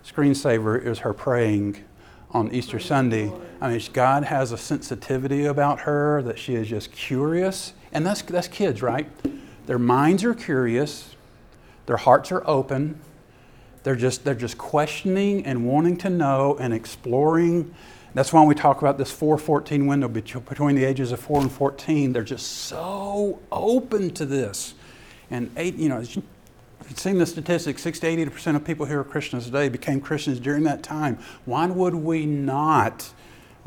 screensaver 0.06 0.84
is 0.86 1.00
her 1.00 1.14
praying 1.14 1.86
on 2.32 2.54
Easter 2.54 2.80
Sunday. 2.80 3.32
I 3.62 3.70
mean, 3.70 3.82
God 3.94 4.26
has 4.26 4.52
a 4.52 4.58
sensitivity 4.58 5.46
about 5.46 5.82
her 5.82 6.22
that 6.24 6.38
she 6.38 6.56
is 6.56 6.68
just 6.68 6.92
curious. 6.92 7.72
And 7.94 8.06
that's, 8.06 8.22
that's 8.24 8.50
kids, 8.50 8.82
right? 8.82 9.10
Their 9.68 9.80
minds 9.80 10.24
are 10.24 10.34
curious, 10.34 11.16
their 11.86 11.98
hearts 11.98 12.32
are 12.32 12.42
open. 12.48 13.00
They're 13.84 13.96
just, 13.96 14.26
they're 14.26 14.36
just 14.36 14.58
questioning 14.58 15.46
and 15.46 15.66
wanting 15.66 15.96
to 16.00 16.10
know 16.10 16.58
and 16.60 16.74
exploring. 16.74 17.74
That's 18.14 18.34
why 18.34 18.44
we 18.44 18.54
talk 18.54 18.82
about 18.82 18.98
this 18.98 19.12
414 19.12 19.88
window 19.88 20.10
between 20.10 20.76
the 20.76 20.84
ages 20.84 21.14
of 21.14 21.22
4 21.22 21.42
and 21.42 21.52
14. 21.52 22.12
They're 22.12 22.24
just 22.24 22.48
so 22.48 23.40
open 23.50 24.10
to 24.16 24.26
this. 24.26 24.74
And 25.30 25.52
eight, 25.56 25.76
you 25.76 25.88
know, 25.88 26.00
if 26.00 26.18
you've 26.18 27.00
seen 27.00 27.18
the 27.18 27.26
statistics 27.26 27.82
60 27.82 28.26
to 28.26 28.32
80% 28.32 28.58
of 28.58 28.66
people 28.66 28.86
here 28.86 29.00
are 29.00 29.06
Christians 29.06 29.46
today 29.46 29.70
became 29.70 30.02
Christians 30.02 30.42
during 30.42 30.64
that 30.64 30.84
time. 30.84 31.20
Why 31.46 31.68
would 31.68 31.96
we 31.96 32.26
not 32.26 33.10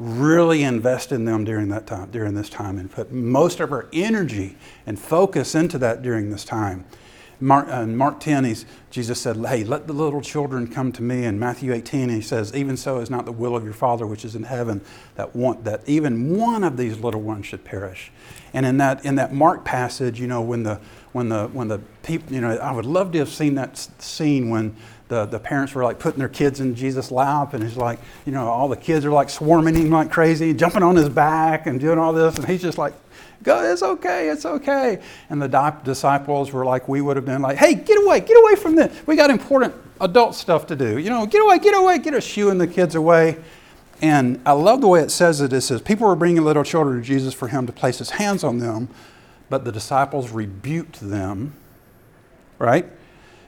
really 0.01 0.63
invest 0.63 1.13
in 1.13 1.25
them 1.25 1.45
during 1.45 1.69
that 1.69 1.87
time, 1.87 2.11
during 2.11 2.35
this 2.35 2.49
time, 2.49 2.79
and 2.79 2.91
put 2.91 3.13
most 3.13 3.61
of 3.61 3.73
our 3.73 3.89
energy 3.93 4.57
and 4.87 4.99
focus 4.99 5.55
into 5.55 5.79
that 5.79 6.03
during 6.03 6.31
this 6.31 6.45
time. 6.45 6.85
Mark, 7.43 7.69
uh, 7.69 7.87
Mark 7.87 8.21
10, 8.21 8.45
he's, 8.45 8.67
Jesus 8.91 9.19
said, 9.19 9.37
Hey, 9.47 9.65
let 9.65 9.87
the 9.87 9.95
little 9.95 10.21
children 10.21 10.67
come 10.67 10.93
to 10.93 11.03
me. 11.03 11.25
And 11.25 11.41
Matthew 11.41 11.73
18, 11.73 12.11
he 12.11 12.21
says, 12.21 12.55
Even 12.55 12.77
so 12.77 12.99
is 12.99 13.09
not 13.09 13.25
the 13.25 13.33
will 13.33 13.57
of 13.57 13.65
your 13.65 13.73
Father 13.73 14.07
which 14.07 14.27
is 14.27 14.37
in 14.37 14.43
heaven 14.43 14.83
that, 15.15 15.35
want, 15.35 15.65
that 15.65 15.83
even 15.87 16.37
one 16.37 16.63
of 16.63 16.77
these 16.77 16.99
little 16.99 17.23
ones 17.23 17.47
should 17.47 17.65
perish. 17.65 18.13
And 18.53 18.67
in 18.67 18.77
that, 18.79 19.05
in 19.07 19.15
that 19.15 19.33
Mark 19.33 19.65
passage, 19.65 20.21
you 20.21 20.27
know, 20.27 20.43
when 20.43 20.65
the, 20.65 20.81
when 21.13 21.29
the, 21.29 21.49
when 21.49 21.69
the 21.69 21.79
people, 22.03 22.33
you 22.33 22.41
know, 22.41 22.57
I 22.57 22.73
would 22.73 22.87
love 22.87 23.13
to 23.13 23.19
have 23.19 23.29
seen 23.29 23.55
that 23.57 23.77
scene 23.77 24.49
when 24.49 24.77
the, 25.09 25.27
the 25.27 25.41
parents 25.41 25.75
were 25.75 25.83
like 25.83 25.99
putting 25.99 26.21
their 26.21 26.29
kids 26.29 26.61
in 26.61 26.75
Jesus' 26.75 27.11
lap, 27.11 27.53
and 27.53 27.65
he's 27.65 27.77
like, 27.77 27.99
you 28.25 28.33
know, 28.33 28.47
all 28.49 28.69
the 28.69 28.77
kids 28.77 29.05
are 29.05 29.11
like 29.11 29.29
swarming 29.29 29.75
him 29.75 29.91
like 29.91 30.11
crazy, 30.11 30.55
jumping 30.55 30.83
on 30.83 30.95
his 30.95 31.09
back 31.09 31.67
and 31.67 31.81
doing 31.81 31.99
all 31.99 32.13
this, 32.13 32.37
and 32.37 32.47
he's 32.47 32.63
just 32.63 32.79
like, 32.79 32.95
Go, 33.43 33.73
it's 33.73 33.83
okay, 33.83 34.29
it's 34.29 34.45
okay. 34.45 35.01
And 35.31 35.41
the 35.41 35.49
di- 35.49 35.77
disciples 35.83 36.53
were 36.53 36.65
like, 36.65 36.89
we 36.89 37.01
would 37.01 37.17
have 37.17 37.25
been 37.25 37.41
like, 37.41 37.57
hey, 37.57 37.75
get 37.75 37.99
away, 37.99 38.21
get 38.21 38.37
away 38.37 38.55
from 38.55 38.77
this. 38.77 38.95
We 39.07 39.17
got 39.17 39.31
important 39.31 39.75
adult 40.01 40.35
stuff 40.35 40.67
to 40.67 40.77
do. 40.77 40.99
You 40.99 41.09
know, 41.09 41.25
get 41.25 41.43
away, 41.43 41.59
get 41.59 41.75
away, 41.75 41.99
get 41.99 42.13
us 42.13 42.25
shooing 42.25 42.59
the 42.59 42.67
kids 42.67 42.95
away. 42.95 43.39
And 44.03 44.41
I 44.45 44.53
love 44.53 44.83
the 44.83 44.89
way 44.89 45.01
it 45.01 45.11
says 45.11 45.41
it. 45.41 45.53
It 45.55 45.63
says, 45.63 45.81
people 45.81 46.07
were 46.07 46.17
bringing 46.17 46.45
little 46.45 46.65
children 46.65 47.01
to 47.01 47.03
Jesus 47.03 47.33
for 47.33 47.49
him 47.49 47.67
to 47.67 47.73
place 47.73 47.99
his 47.99 48.11
hands 48.11 48.45
on 48.45 48.59
them, 48.59 48.89
but 49.51 49.65
the 49.65 49.73
disciples 49.73 50.31
rebuked 50.31 51.01
them, 51.01 51.53
right? 52.59 52.87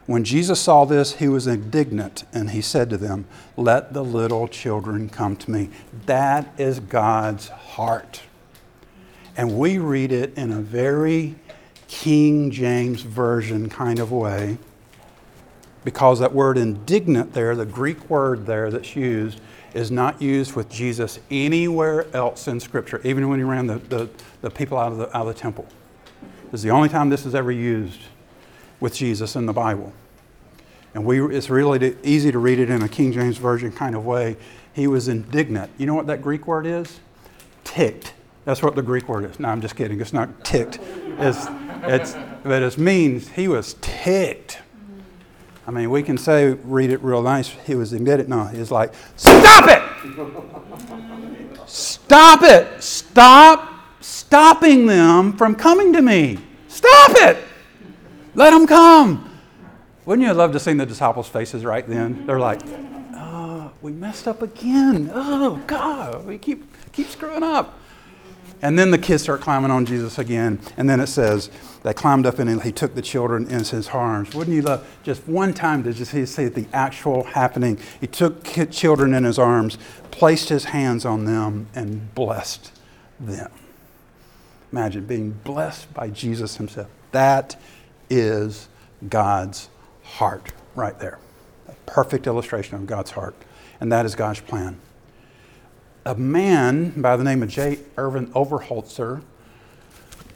When 0.05 0.25
Jesus 0.25 0.59
saw 0.59 0.83
this, 0.83 1.15
he 1.15 1.29
was 1.29 1.47
indignant 1.47 2.25
and 2.33 2.49
he 2.49 2.61
said 2.61 2.89
to 2.89 2.97
them, 2.97 3.25
Let 3.55 3.93
the 3.93 4.03
little 4.03 4.49
children 4.49 5.07
come 5.09 5.37
to 5.37 5.49
me. 5.49 5.69
That 6.05 6.53
is 6.57 6.81
God's 6.81 7.47
heart. 7.47 8.21
And 9.37 9.57
we 9.57 9.77
read 9.77 10.11
it 10.11 10.37
in 10.37 10.51
a 10.51 10.59
very 10.59 11.35
King 11.87 12.51
James 12.51 13.01
Version 13.01 13.69
kind 13.69 13.99
of 13.99 14.11
way 14.11 14.57
because 15.83 16.19
that 16.19 16.33
word 16.33 16.57
indignant 16.57 17.33
there, 17.33 17.55
the 17.55 17.65
Greek 17.65 18.09
word 18.09 18.45
there 18.45 18.69
that's 18.71 18.95
used, 18.95 19.39
is 19.73 19.89
not 19.89 20.21
used 20.21 20.53
with 20.53 20.69
Jesus 20.69 21.19
anywhere 21.31 22.05
else 22.15 22.47
in 22.47 22.59
Scripture, 22.59 23.01
even 23.03 23.27
when 23.29 23.39
he 23.39 23.43
ran 23.43 23.67
the, 23.67 23.77
the, 23.77 24.09
the 24.41 24.49
people 24.49 24.77
out 24.77 24.91
of 24.91 24.97
the, 24.97 25.17
out 25.17 25.27
of 25.27 25.33
the 25.33 25.39
temple. 25.39 25.67
It's 26.53 26.61
the 26.61 26.69
only 26.69 26.87
time 26.87 27.09
this 27.09 27.25
is 27.25 27.33
ever 27.33 27.51
used 27.51 27.99
with 28.79 28.93
Jesus 28.93 29.35
in 29.35 29.47
the 29.47 29.53
Bible. 29.53 29.91
And 30.93 31.03
we, 31.03 31.35
it's 31.35 31.49
really 31.49 31.95
easy 32.03 32.31
to 32.31 32.37
read 32.37 32.59
it 32.59 32.69
in 32.69 32.83
a 32.83 32.87
King 32.87 33.11
James 33.11 33.37
Version 33.37 33.71
kind 33.71 33.95
of 33.95 34.05
way. 34.05 34.37
He 34.73 34.85
was 34.85 35.07
indignant. 35.07 35.71
You 35.79 35.87
know 35.87 35.95
what 35.95 36.05
that 36.05 36.21
Greek 36.21 36.45
word 36.45 36.67
is? 36.67 36.99
Ticked. 37.63 38.13
That's 38.45 38.61
what 38.61 38.75
the 38.75 38.83
Greek 38.83 39.09
word 39.09 39.25
is. 39.25 39.39
No, 39.39 39.47
I'm 39.49 39.61
just 39.61 39.75
kidding. 39.75 39.99
It's 39.99 40.13
not 40.13 40.45
ticked. 40.45 40.79
It's, 41.17 41.47
it's, 41.85 42.15
but 42.43 42.61
it 42.61 42.77
means 42.77 43.29
he 43.29 43.47
was 43.47 43.73
ticked. 43.81 44.59
I 45.65 45.71
mean, 45.71 45.89
we 45.89 46.03
can 46.03 46.19
say, 46.19 46.49
read 46.53 46.91
it 46.91 47.01
real 47.01 47.23
nice, 47.23 47.49
he 47.49 47.73
was 47.73 47.93
indignant. 47.93 48.29
No, 48.29 48.45
he's 48.45 48.69
like, 48.69 48.93
stop 49.15 49.65
it! 49.67 49.81
Stop 51.65 52.43
it! 52.43 52.83
Stop 52.83 53.72
stopping 54.33 54.87
them 54.87 55.31
from 55.33 55.53
coming 55.53 55.93
to 55.93 56.01
me. 56.01 56.39
Stop 56.67 57.11
it! 57.17 57.37
Let 58.33 58.49
them 58.49 58.65
come. 58.65 59.29
Wouldn't 60.05 60.27
you 60.27 60.33
love 60.33 60.53
to 60.53 60.59
see 60.59 60.73
the 60.73 60.87
disciples' 60.87 61.29
faces 61.29 61.63
right 61.63 61.87
then? 61.87 62.25
They're 62.25 62.39
like, 62.39 62.59
oh, 63.13 63.71
we 63.83 63.91
messed 63.91 64.27
up 64.27 64.41
again. 64.41 65.11
Oh, 65.13 65.61
God, 65.67 66.25
we 66.25 66.39
keep, 66.39 66.65
keep 66.93 67.09
screwing 67.09 67.43
up. 67.43 67.77
And 68.63 68.79
then 68.79 68.89
the 68.89 68.97
kids 68.97 69.21
start 69.21 69.41
climbing 69.41 69.69
on 69.69 69.85
Jesus 69.85 70.17
again. 70.17 70.59
And 70.77 70.89
then 70.89 70.99
it 70.99 71.07
says, 71.07 71.51
they 71.83 71.93
climbed 71.93 72.25
up 72.25 72.39
and 72.39 72.59
he 72.63 72.71
took 72.71 72.95
the 72.95 73.03
children 73.03 73.47
in 73.49 73.63
his 73.63 73.89
arms. 73.89 74.33
Wouldn't 74.33 74.55
you 74.55 74.63
love 74.63 74.83
just 75.03 75.27
one 75.27 75.53
time 75.53 75.83
to 75.83 75.93
just 75.93 76.09
see 76.11 76.45
the 76.47 76.65
actual 76.73 77.23
happening? 77.23 77.77
He 78.01 78.07
took 78.07 78.43
children 78.71 79.13
in 79.13 79.25
his 79.25 79.37
arms, 79.37 79.77
placed 80.09 80.49
his 80.49 80.63
hands 80.65 81.05
on 81.05 81.25
them, 81.25 81.67
and 81.75 82.15
blessed 82.15 82.71
them. 83.19 83.51
Imagine 84.73 85.05
being 85.05 85.31
blessed 85.31 85.93
by 85.93 86.09
Jesus 86.09 86.57
himself. 86.57 86.89
That 87.13 87.55
is 88.09 88.67
God's 89.07 89.69
heart 90.03 90.51
right 90.75 90.99
there. 90.99 91.19
A 91.69 91.73
perfect 91.85 92.27
illustration 92.27 92.75
of 92.75 92.85
God's 92.85 93.11
heart. 93.11 93.35
And 93.79 93.89
that 93.93 94.05
is 94.05 94.15
God's 94.15 94.41
plan 94.41 94.81
a 96.05 96.15
man 96.15 96.89
by 97.01 97.15
the 97.15 97.23
name 97.23 97.41
of 97.43 97.49
J. 97.49 97.79
Irvin 97.97 98.27
Overholtzer 98.27 99.21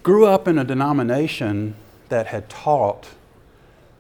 grew 0.01 0.25
up 0.25 0.47
in 0.47 0.57
a 0.57 0.63
denomination 0.63 1.75
that 2.09 2.27
had 2.27 2.49
taught 2.49 3.09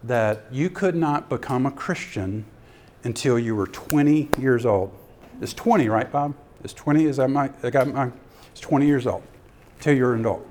that 0.03 0.45
you 0.51 0.69
could 0.69 0.95
not 0.95 1.27
become 1.27 1.65
a 1.65 1.71
Christian 1.71 2.45
until 3.03 3.37
you 3.37 3.55
were 3.55 3.67
20 3.67 4.29
years 4.39 4.65
old. 4.65 4.93
It's 5.41 5.53
20, 5.53 5.89
right, 5.89 6.09
Bob? 6.09 6.33
It's 6.63 6.73
20. 6.73 7.05
Is 7.05 7.17
that 7.17 7.29
my? 7.29 7.51
I 7.61 7.69
got 7.69 7.87
my. 7.87 8.11
It's 8.51 8.61
20 8.61 8.87
years 8.87 9.05
old 9.05 9.23
until 9.77 9.95
you're 9.95 10.13
an 10.13 10.21
adult. 10.21 10.45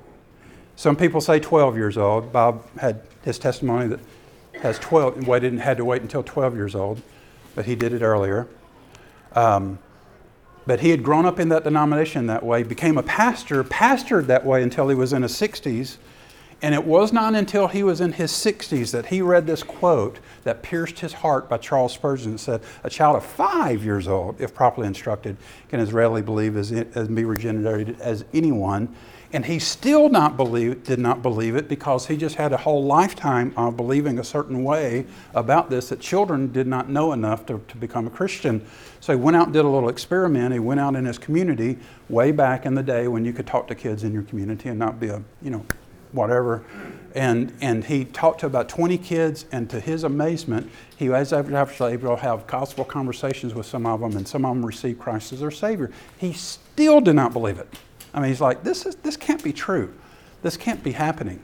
Some 0.76 0.96
people 0.96 1.20
say 1.20 1.40
12 1.40 1.76
years 1.76 1.96
old. 1.96 2.32
Bob 2.32 2.64
had 2.78 3.00
his 3.24 3.38
testimony 3.38 3.88
that 3.88 4.00
has 4.60 4.78
12. 4.78 5.26
Waited 5.26 5.52
and 5.52 5.60
had 5.60 5.76
to 5.78 5.84
wait 5.84 6.02
until 6.02 6.22
12 6.22 6.54
years 6.54 6.74
old, 6.74 7.00
but 7.54 7.64
he 7.64 7.74
did 7.74 7.92
it 7.92 8.02
earlier. 8.02 8.46
Um, 9.32 9.78
but 10.66 10.80
he 10.80 10.90
had 10.90 11.02
grown 11.02 11.26
up 11.26 11.38
in 11.38 11.48
that 11.50 11.64
denomination 11.64 12.26
that 12.26 12.44
way, 12.44 12.62
became 12.62 12.98
a 12.98 13.02
pastor, 13.02 13.62
pastored 13.62 14.26
that 14.26 14.44
way 14.44 14.62
until 14.62 14.88
he 14.88 14.94
was 14.94 15.12
in 15.12 15.22
his 15.22 15.32
60s. 15.32 15.96
And 16.62 16.74
it 16.74 16.84
was 16.84 17.12
not 17.12 17.34
until 17.34 17.68
he 17.68 17.82
was 17.82 18.00
in 18.00 18.12
his 18.12 18.32
60s 18.32 18.90
that 18.92 19.06
he 19.06 19.20
read 19.20 19.46
this 19.46 19.62
quote 19.62 20.18
that 20.44 20.62
pierced 20.62 21.00
his 21.00 21.12
heart 21.12 21.48
by 21.50 21.58
Charles 21.58 21.92
Spurgeon 21.92 22.32
that 22.32 22.38
said, 22.38 22.62
A 22.82 22.90
child 22.90 23.16
of 23.16 23.24
five 23.24 23.84
years 23.84 24.08
old, 24.08 24.40
if 24.40 24.54
properly 24.54 24.86
instructed, 24.86 25.36
can 25.68 25.80
as 25.80 25.92
readily 25.92 26.22
believe 26.22 26.56
as, 26.56 26.72
as 26.72 27.08
be 27.08 27.24
regenerated 27.24 28.00
as 28.00 28.24
anyone. 28.32 28.94
And 29.32 29.44
he 29.44 29.58
still 29.58 30.08
not 30.08 30.36
believe, 30.36 30.84
did 30.84 30.98
not 30.98 31.22
believe 31.22 31.56
it 31.56 31.68
because 31.68 32.06
he 32.06 32.16
just 32.16 32.36
had 32.36 32.52
a 32.52 32.56
whole 32.56 32.84
lifetime 32.84 33.52
of 33.56 33.76
believing 33.76 34.18
a 34.18 34.24
certain 34.24 34.62
way 34.62 35.06
about 35.34 35.68
this 35.68 35.88
that 35.88 36.00
children 36.00 36.52
did 36.52 36.66
not 36.66 36.88
know 36.88 37.12
enough 37.12 37.44
to, 37.46 37.60
to 37.68 37.76
become 37.76 38.06
a 38.06 38.10
Christian. 38.10 38.64
So 39.00 39.16
he 39.16 39.22
went 39.22 39.36
out 39.36 39.46
and 39.46 39.52
did 39.52 39.64
a 39.64 39.68
little 39.68 39.88
experiment. 39.88 40.52
He 40.52 40.60
went 40.60 40.80
out 40.80 40.94
in 40.94 41.04
his 41.04 41.18
community 41.18 41.78
way 42.08 42.30
back 42.32 42.66
in 42.66 42.74
the 42.74 42.82
day 42.82 43.08
when 43.08 43.24
you 43.24 43.32
could 43.32 43.46
talk 43.46 43.66
to 43.68 43.74
kids 43.74 44.04
in 44.04 44.12
your 44.12 44.22
community 44.22 44.68
and 44.68 44.78
not 44.78 45.00
be 45.00 45.08
a, 45.08 45.22
you 45.42 45.50
know, 45.50 45.66
whatever. 46.12 46.64
And, 47.14 47.52
and 47.60 47.84
he 47.84 48.04
talked 48.04 48.40
to 48.40 48.46
about 48.46 48.68
20 48.68 48.98
kids, 48.98 49.46
and 49.50 49.70
to 49.70 49.80
his 49.80 50.04
amazement, 50.04 50.70
he 50.96 51.08
was 51.08 51.32
able 51.32 51.50
to 51.70 52.16
have 52.16 52.46
gospel 52.46 52.84
conversations 52.84 53.54
with 53.54 53.66
some 53.66 53.86
of 53.86 54.00
them, 54.00 54.16
and 54.16 54.26
some 54.26 54.44
of 54.44 54.54
them 54.54 54.64
received 54.64 55.00
Christ 55.00 55.32
as 55.32 55.40
their 55.40 55.50
Savior. 55.50 55.90
He 56.18 56.32
still 56.32 57.00
did 57.00 57.14
not 57.14 57.32
believe 57.32 57.58
it. 57.58 57.68
I 58.14 58.20
mean, 58.20 58.28
he's 58.28 58.40
like, 58.40 58.62
this, 58.62 58.86
is, 58.86 58.96
this 58.96 59.16
can't 59.16 59.42
be 59.42 59.52
true. 59.52 59.92
This 60.42 60.56
can't 60.56 60.82
be 60.82 60.92
happening. 60.92 61.42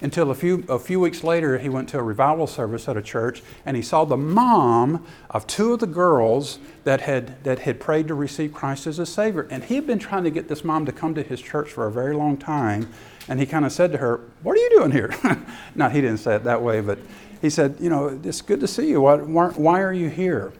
Until 0.00 0.30
a 0.30 0.34
few, 0.34 0.64
a 0.68 0.78
few 0.78 1.00
weeks 1.00 1.24
later, 1.24 1.58
he 1.58 1.68
went 1.68 1.88
to 1.88 1.98
a 1.98 2.02
revival 2.02 2.46
service 2.46 2.88
at 2.88 2.96
a 2.96 3.02
church 3.02 3.42
and 3.66 3.76
he 3.76 3.82
saw 3.82 4.04
the 4.04 4.16
mom 4.16 5.04
of 5.28 5.44
two 5.48 5.72
of 5.72 5.80
the 5.80 5.88
girls 5.88 6.60
that 6.84 7.00
had, 7.00 7.42
that 7.42 7.60
had 7.60 7.80
prayed 7.80 8.06
to 8.08 8.14
receive 8.14 8.54
Christ 8.54 8.86
as 8.86 9.00
a 9.00 9.06
Savior. 9.06 9.48
And 9.50 9.64
he 9.64 9.74
had 9.74 9.88
been 9.88 9.98
trying 9.98 10.22
to 10.22 10.30
get 10.30 10.46
this 10.46 10.62
mom 10.62 10.86
to 10.86 10.92
come 10.92 11.14
to 11.16 11.22
his 11.22 11.40
church 11.40 11.70
for 11.70 11.86
a 11.86 11.90
very 11.90 12.14
long 12.14 12.36
time. 12.36 12.88
And 13.26 13.40
he 13.40 13.46
kind 13.46 13.64
of 13.64 13.72
said 13.72 13.90
to 13.92 13.98
her, 13.98 14.20
What 14.42 14.56
are 14.56 14.60
you 14.60 14.70
doing 14.70 14.92
here? 14.92 15.14
Now 15.74 15.88
he 15.88 16.00
didn't 16.00 16.18
say 16.18 16.36
it 16.36 16.44
that 16.44 16.62
way, 16.62 16.80
but 16.80 16.98
he 17.42 17.50
said, 17.50 17.76
You 17.80 17.90
know, 17.90 18.20
it's 18.22 18.40
good 18.40 18.60
to 18.60 18.68
see 18.68 18.88
you. 18.88 19.00
Why, 19.00 19.16
why 19.16 19.80
are 19.82 19.92
you 19.92 20.08
here? 20.08 20.52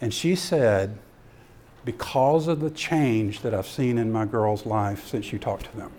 And 0.00 0.12
she 0.12 0.34
said, 0.34 0.98
because 1.84 2.48
of 2.48 2.60
the 2.60 2.70
change 2.70 3.40
that 3.40 3.54
I've 3.54 3.66
seen 3.66 3.98
in 3.98 4.12
my 4.12 4.24
girl's 4.24 4.66
life 4.66 5.06
since 5.06 5.32
you 5.32 5.38
talked 5.38 5.70
to 5.70 5.76
them. 5.76 5.92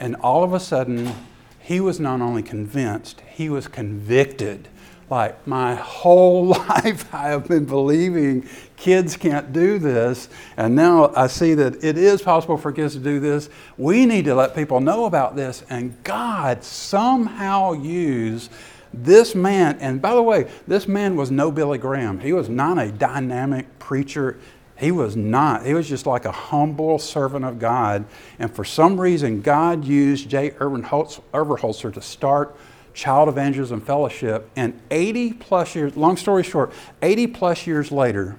And 0.00 0.16
all 0.16 0.42
of 0.42 0.52
a 0.52 0.60
sudden, 0.60 1.12
he 1.60 1.80
was 1.80 2.00
not 2.00 2.20
only 2.20 2.42
convinced, 2.42 3.20
he 3.20 3.48
was 3.48 3.68
convicted. 3.68 4.68
Like, 5.08 5.46
my 5.46 5.74
whole 5.76 6.46
life 6.68 7.14
I 7.14 7.28
have 7.28 7.46
been 7.46 7.66
believing 7.66 8.48
kids 8.76 9.16
can't 9.16 9.52
do 9.52 9.78
this, 9.78 10.28
and 10.56 10.74
now 10.74 11.12
I 11.14 11.28
see 11.28 11.54
that 11.54 11.84
it 11.84 11.96
is 11.96 12.20
possible 12.20 12.56
for 12.56 12.72
kids 12.72 12.94
to 12.94 13.00
do 13.00 13.20
this. 13.20 13.48
We 13.76 14.06
need 14.06 14.24
to 14.24 14.34
let 14.34 14.56
people 14.56 14.80
know 14.80 15.04
about 15.04 15.36
this, 15.36 15.64
and 15.70 16.02
God 16.02 16.64
somehow 16.64 17.74
used 17.74 18.50
this 18.94 19.34
man, 19.34 19.78
and 19.80 20.02
by 20.02 20.14
the 20.14 20.22
way, 20.22 20.50
this 20.66 20.86
man 20.86 21.16
was 21.16 21.30
no 21.30 21.50
Billy 21.50 21.78
Graham. 21.78 22.20
He 22.20 22.32
was 22.32 22.48
not 22.48 22.78
a 22.78 22.92
dynamic 22.92 23.78
preacher. 23.78 24.38
He 24.76 24.90
was 24.90 25.16
not. 25.16 25.64
He 25.64 25.74
was 25.74 25.88
just 25.88 26.06
like 26.06 26.24
a 26.24 26.32
humble 26.32 26.98
servant 26.98 27.44
of 27.44 27.58
God. 27.58 28.04
And 28.38 28.54
for 28.54 28.64
some 28.64 29.00
reason, 29.00 29.40
God 29.40 29.84
used 29.84 30.28
J. 30.28 30.54
Irvin 30.60 30.82
Holzer 30.82 31.92
to 31.92 32.00
start 32.02 32.56
Child 32.94 33.28
Evangelism 33.28 33.80
Fellowship. 33.80 34.50
And 34.56 34.78
80 34.90 35.34
plus 35.34 35.74
years, 35.74 35.96
long 35.96 36.16
story 36.16 36.42
short, 36.42 36.72
80 37.00 37.28
plus 37.28 37.66
years 37.66 37.90
later, 37.92 38.36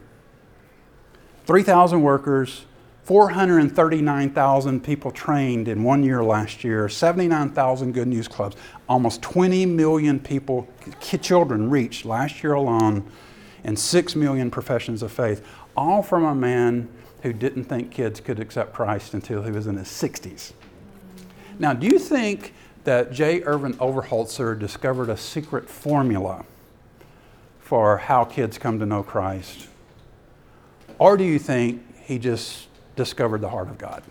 3,000 1.46 2.02
workers, 2.02 2.66
439,000 3.04 4.82
people 4.82 5.12
trained 5.12 5.68
in 5.68 5.84
one 5.84 6.04
year 6.04 6.24
last 6.24 6.64
year, 6.64 6.88
79,000 6.88 7.92
Good 7.92 8.08
News 8.08 8.30
Clubs, 8.30 8.56
almost 8.88 9.22
20 9.22 9.66
million 9.66 10.20
people, 10.22 10.68
children 11.02 11.70
reached 11.70 12.06
last 12.06 12.44
year 12.44 12.54
alone, 12.54 13.06
and 13.66 13.78
6 13.78 14.16
million 14.16 14.50
professions 14.50 15.02
of 15.04 15.12
faith, 15.12 15.46
all 15.76 16.02
from 16.02 16.24
a 16.24 16.34
man 16.34 16.88
who 17.24 17.34
didn't 17.34 17.66
think 17.66 17.92
kids 17.92 18.22
could 18.22 18.40
accept 18.40 18.74
Christ 18.74 19.14
until 19.14 19.44
he 19.44 19.52
was 19.52 19.68
in 19.68 19.76
his 19.76 19.88
60s. 19.88 20.54
Now, 21.60 21.74
do 21.74 21.88
you 21.88 22.00
think 22.00 22.54
that 22.86 23.12
J. 23.12 23.44
Irvin 23.44 23.74
Overholtzer 23.76 24.58
discovered 24.58 25.10
a 25.10 25.18
secret 25.18 25.70
formula 25.70 26.46
for 27.60 27.98
how 27.98 28.24
kids 28.24 28.58
come 28.58 28.80
to 28.80 28.86
know 28.86 29.04
Christ? 29.04 29.68
Or 31.00 31.18
do 31.18 31.24
you 31.24 31.40
think 31.40 31.82
he 32.04 32.20
just 32.20 32.68
discovered 32.96 33.42
the 33.42 33.50
heart 33.50 33.70
of 33.70 33.78
God. 33.78 34.04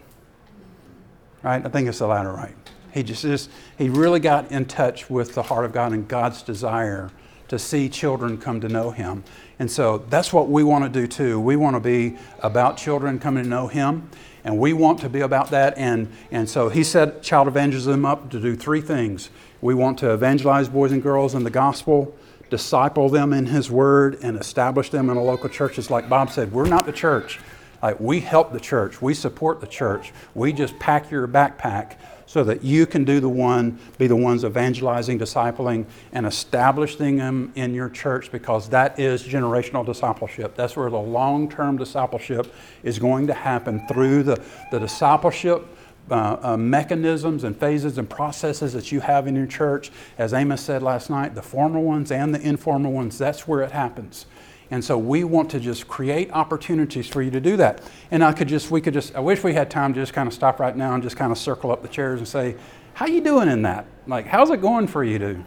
Right? 1.43 1.65
I 1.65 1.69
think 1.69 1.89
it's 1.89 1.99
the 1.99 2.07
latter, 2.07 2.33
right? 2.33 2.55
He 2.93 3.03
just, 3.03 3.23
just 3.23 3.51
he 3.79 3.89
really 3.89 4.21
got 4.21 4.51
in 4.53 4.67
touch 4.67 5.09
with 5.09 5.35
the 5.35 5.43
heart 5.43 5.65
of 5.65 5.73
God 5.73 5.93
and 5.93 6.07
God's 6.07 6.43
desire 6.43 7.11
to 7.49 7.59
see 7.59 7.89
children 7.89 8.39
come 8.39 8.61
to 8.61 8.69
know 8.69 8.91
him. 8.91 9.25
And 9.59 9.71
so 9.71 9.99
that's 10.09 10.33
what 10.33 10.49
we 10.49 10.65
want 10.65 10.85
to 10.85 11.01
do 11.01 11.07
too. 11.07 11.39
We 11.39 11.57
want 11.57 11.77
to 11.77 11.81
be 11.81 12.17
about 12.41 12.77
children 12.77 13.19
coming 13.19 13.45
to 13.45 13.49
know 13.49 13.67
him, 13.67 14.09
and 14.45 14.59
we 14.59 14.73
want 14.73 15.01
to 15.01 15.09
be 15.09 15.21
about 15.21 15.51
that. 15.51 15.77
And, 15.77 16.11
and 16.31 16.49
so 16.49 16.69
he 16.69 16.83
set 16.83 17.23
child 17.23 17.49
evangelism 17.49 18.05
up 18.05 18.31
to 18.31 18.41
do 18.41 18.57
three 18.57 18.81
things. 18.81 19.31
We 19.61 19.75
want 19.75 19.99
to 19.99 20.13
evangelize 20.13 20.69
boys 20.69 20.93
and 20.93 21.03
girls 21.03 21.35
in 21.35 21.45
the 21.45 21.51
gospel, 21.51 22.17
disciple 22.51 23.09
them 23.09 23.33
in 23.33 23.47
his 23.47 23.71
word, 23.71 24.19
and 24.23 24.37
establish 24.37 24.91
them 24.91 25.11
in 25.11 25.17
a 25.17 25.23
local 25.23 25.49
church. 25.49 25.79
It's 25.79 25.91
like 25.91 26.09
Bob 26.09 26.31
said, 26.31 26.53
we're 26.53 26.69
not 26.69 26.87
the 26.87 26.93
church. 26.93 27.39
Like 27.83 27.99
we 27.99 28.21
help 28.21 28.53
the 28.53 28.61
church, 28.61 29.03
we 29.03 29.13
support 29.13 29.61
the 29.61 29.67
church. 29.67 30.13
We 30.35 30.53
just 30.53 30.79
pack 30.79 31.11
your 31.11 31.27
backpack 31.27 31.97
so 32.33 32.45
that 32.45 32.65
you 32.65 32.87
can 32.87 33.05
do 33.05 33.21
the 33.21 33.29
one, 33.29 33.79
be 33.99 34.07
the 34.07 34.17
ones 34.17 34.43
evangelizing, 34.43 35.19
discipling, 35.19 35.85
and 36.13 36.25
establishing 36.25 37.17
them 37.17 37.53
in 37.57 37.75
your 37.75 37.91
church 37.91 38.33
because 38.33 38.71
that 38.71 38.99
is 38.99 39.23
generational 39.23 39.85
discipleship. 39.85 40.55
That's 40.55 40.75
where 40.75 40.89
the 40.89 40.97
long 40.97 41.51
term 41.51 41.77
discipleship 41.77 42.55
is 42.83 42.99
going 42.99 43.27
to 43.27 43.35
happen 43.35 43.87
through 43.87 44.23
the, 44.23 44.43
the 44.71 44.79
discipleship. 44.79 45.67
Uh, 46.11 46.37
uh, 46.43 46.57
mechanisms 46.57 47.45
and 47.45 47.57
phases 47.57 47.97
and 47.97 48.11
processes 48.11 48.73
that 48.73 48.91
you 48.91 48.99
have 48.99 49.29
in 49.29 49.37
your 49.37 49.47
church. 49.47 49.93
As 50.19 50.35
Amos 50.35 50.61
said 50.61 50.83
last 50.83 51.09
night, 51.11 51.37
the 51.37 51.43
formal 51.43 51.85
ones 51.85 52.11
and 52.11 52.35
the 52.35 52.41
informal 52.41 52.93
ones, 52.93 53.17
that's 53.17 53.47
where 53.47 53.63
it 53.63 53.71
happens. 53.71 54.27
And 54.73 54.83
so 54.83 54.97
we 54.97 55.23
want 55.23 55.51
to 55.51 55.61
just 55.61 55.87
create 55.87 56.31
opportunities 56.33 57.07
for 57.07 57.21
you 57.21 57.31
to 57.33 57.41
do 57.41 57.59
that. 57.59 57.83
And 58.11 58.25
I 58.25 58.33
could 58.33 58.49
just, 58.49 58.71
we 58.71 58.81
could 58.81 58.95
just, 58.95 59.15
I 59.15 59.21
wish 59.21 59.45
we 59.45 59.53
had 59.53 59.71
time 59.71 59.93
to 59.93 60.01
just 60.01 60.15
kind 60.15 60.27
of 60.27 60.33
stop 60.33 60.59
right 60.59 60.75
now 60.75 60.95
and 60.95 61.03
just 61.03 61.15
kind 61.15 61.31
of 61.31 61.37
circle 61.37 61.71
up 61.71 61.83
the 61.83 61.89
chairs 61.89 62.21
and 62.21 62.27
say, 62.27 62.57
how 62.95 63.05
you 63.05 63.21
doing 63.21 63.51
in 63.51 63.61
that? 63.63 63.85
Like, 64.07 64.27
how's 64.27 64.49
it 64.49 64.63
going 64.63 64.87
for 64.87 65.05
you 65.05 65.19
to, 65.19 65.45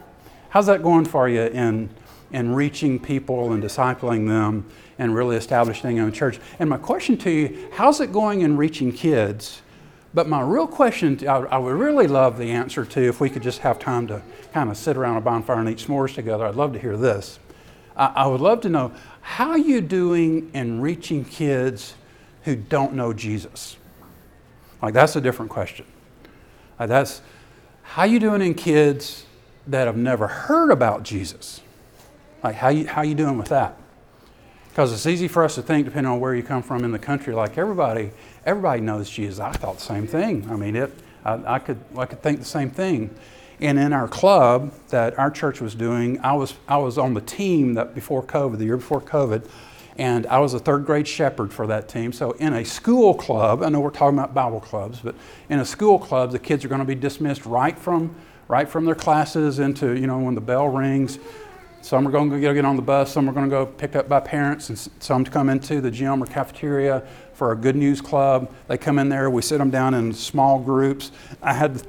how's 0.49 0.67
that 0.67 0.83
going 0.83 1.05
for 1.05 1.27
you 1.27 1.41
in, 1.41 1.89
in 2.33 2.53
reaching 2.53 2.99
people 2.99 3.51
and 3.53 3.63
discipling 3.63 4.27
them 4.27 4.69
and 4.99 5.15
really 5.15 5.37
establishing 5.37 5.97
in 5.97 6.11
church? 6.11 6.39
And 6.59 6.69
my 6.69 6.77
question 6.77 7.17
to 7.17 7.31
you, 7.31 7.69
how's 7.73 8.01
it 8.01 8.11
going 8.11 8.41
in 8.41 8.57
reaching 8.57 8.91
kids? 8.91 9.63
But 10.13 10.29
my 10.29 10.41
real 10.41 10.67
question, 10.67 11.27
I, 11.27 11.37
I 11.37 11.57
would 11.57 11.73
really 11.73 12.05
love 12.05 12.37
the 12.37 12.51
answer 12.51 12.85
to 12.85 13.01
if 13.01 13.19
we 13.19 13.31
could 13.31 13.41
just 13.41 13.61
have 13.61 13.79
time 13.79 14.05
to 14.05 14.21
kind 14.53 14.69
of 14.69 14.77
sit 14.77 14.97
around 14.97 15.17
a 15.17 15.21
bonfire 15.21 15.57
and 15.57 15.67
eat 15.67 15.79
s'mores 15.79 16.13
together. 16.13 16.45
I'd 16.45 16.53
love 16.53 16.73
to 16.73 16.79
hear 16.79 16.95
this. 16.95 17.39
I, 17.95 18.05
I 18.07 18.27
would 18.27 18.41
love 18.41 18.61
to 18.61 18.69
know 18.69 18.91
how 19.21 19.49
are 19.49 19.57
you 19.57 19.81
doing 19.81 20.51
in 20.53 20.81
reaching 20.81 21.25
kids 21.25 21.95
who 22.43 22.55
don't 22.55 22.93
know 22.93 23.13
Jesus? 23.13 23.77
Like, 24.81 24.93
that's 24.93 25.15
a 25.15 25.21
different 25.21 25.51
question. 25.51 25.85
Like, 26.79 26.89
that's 26.89 27.21
how 27.81 28.03
you 28.03 28.19
doing 28.19 28.41
in 28.41 28.53
kids 28.53 29.25
that 29.67 29.87
have 29.87 29.97
never 29.97 30.27
heard 30.27 30.71
about 30.71 31.03
Jesus? 31.03 31.61
Like, 32.43 32.55
how 32.55 32.69
you, 32.69 32.85
how 32.87 33.01
you 33.01 33.15
doing 33.15 33.37
with 33.37 33.49
that? 33.49 33.77
Because 34.69 34.91
it's 34.91 35.05
easy 35.05 35.27
for 35.27 35.43
us 35.43 35.55
to 35.55 35.61
think, 35.61 35.85
depending 35.85 36.11
on 36.11 36.19
where 36.19 36.35
you 36.35 36.43
come 36.43 36.61
from 36.61 36.83
in 36.83 36.91
the 36.91 36.99
country, 36.99 37.33
like 37.33 37.57
everybody, 37.57 38.11
everybody 38.45 38.81
knows 38.81 39.09
Jesus. 39.09 39.39
I 39.39 39.51
thought 39.53 39.77
the 39.77 39.81
same 39.81 40.05
thing. 40.05 40.47
I 40.51 40.55
mean, 40.55 40.75
it, 40.75 40.93
I, 41.23 41.55
I 41.55 41.59
could, 41.59 41.79
I 41.97 42.05
could 42.05 42.21
think 42.21 42.39
the 42.39 42.45
same 42.45 42.69
thing. 42.69 43.15
And 43.61 43.79
in 43.79 43.93
our 43.93 44.07
club 44.07 44.73
that 44.89 45.17
our 45.17 45.31
church 45.31 45.61
was 45.61 45.75
doing, 45.75 46.19
I 46.19 46.33
was, 46.33 46.55
I 46.67 46.77
was 46.77 46.97
on 46.97 47.13
the 47.13 47.21
team 47.21 47.75
that 47.75 47.95
before 47.95 48.23
COVID, 48.23 48.57
the 48.57 48.65
year 48.65 48.77
before 48.77 49.01
COVID, 49.01 49.47
and 49.97 50.27
I 50.27 50.39
was 50.39 50.53
a 50.53 50.59
third 50.59 50.85
grade 50.85 51.07
shepherd 51.07 51.53
for 51.53 51.67
that 51.67 51.87
team. 51.87 52.11
So 52.11 52.31
in 52.31 52.53
a 52.53 52.65
school 52.65 53.13
club, 53.13 53.63
I 53.63 53.69
know 53.69 53.79
we're 53.79 53.91
talking 53.91 54.19
about 54.19 54.33
Bible 54.33 54.59
clubs, 54.59 54.99
but 54.99 55.15
in 55.49 55.59
a 55.59 55.65
school 55.65 55.97
club, 55.97 56.31
the 56.31 56.39
kids 56.39 56.65
are 56.65 56.67
going 56.67 56.79
to 56.79 56.85
be 56.85 56.95
dismissed 56.95 57.45
right 57.45 57.77
from, 57.77 58.13
right 58.49 58.67
from 58.67 58.83
their 58.85 58.95
classes 58.95 59.59
into, 59.59 59.97
you 59.97 60.05
know, 60.05 60.19
when 60.19 60.35
the 60.35 60.41
bell 60.41 60.67
rings. 60.67 61.17
Some 61.81 62.07
are 62.07 62.11
going 62.11 62.31
to 62.31 62.39
get 62.39 62.65
on 62.65 62.75
the 62.75 62.81
bus, 62.81 63.13
some 63.13 63.29
are 63.29 63.31
going 63.31 63.45
to 63.45 63.49
go 63.49 63.65
picked 63.67 63.95
up 63.95 64.09
by 64.09 64.19
parents, 64.19 64.69
and 64.69 64.77
some 64.99 65.23
come 65.23 65.49
into 65.49 65.81
the 65.81 65.91
gym 65.91 66.21
or 66.21 66.25
cafeteria 66.25 67.03
for 67.33 67.51
a 67.51 67.55
good 67.55 67.75
news 67.75 68.01
club. 68.01 68.51
They 68.67 68.77
come 68.77 68.97
in 68.97 69.07
there, 69.07 69.29
we 69.29 69.43
sit 69.43 69.59
them 69.59 69.69
down 69.69 69.93
in 69.93 70.11
small 70.11 70.59
groups. 70.59 71.11
I 71.43 71.53
had 71.53 71.85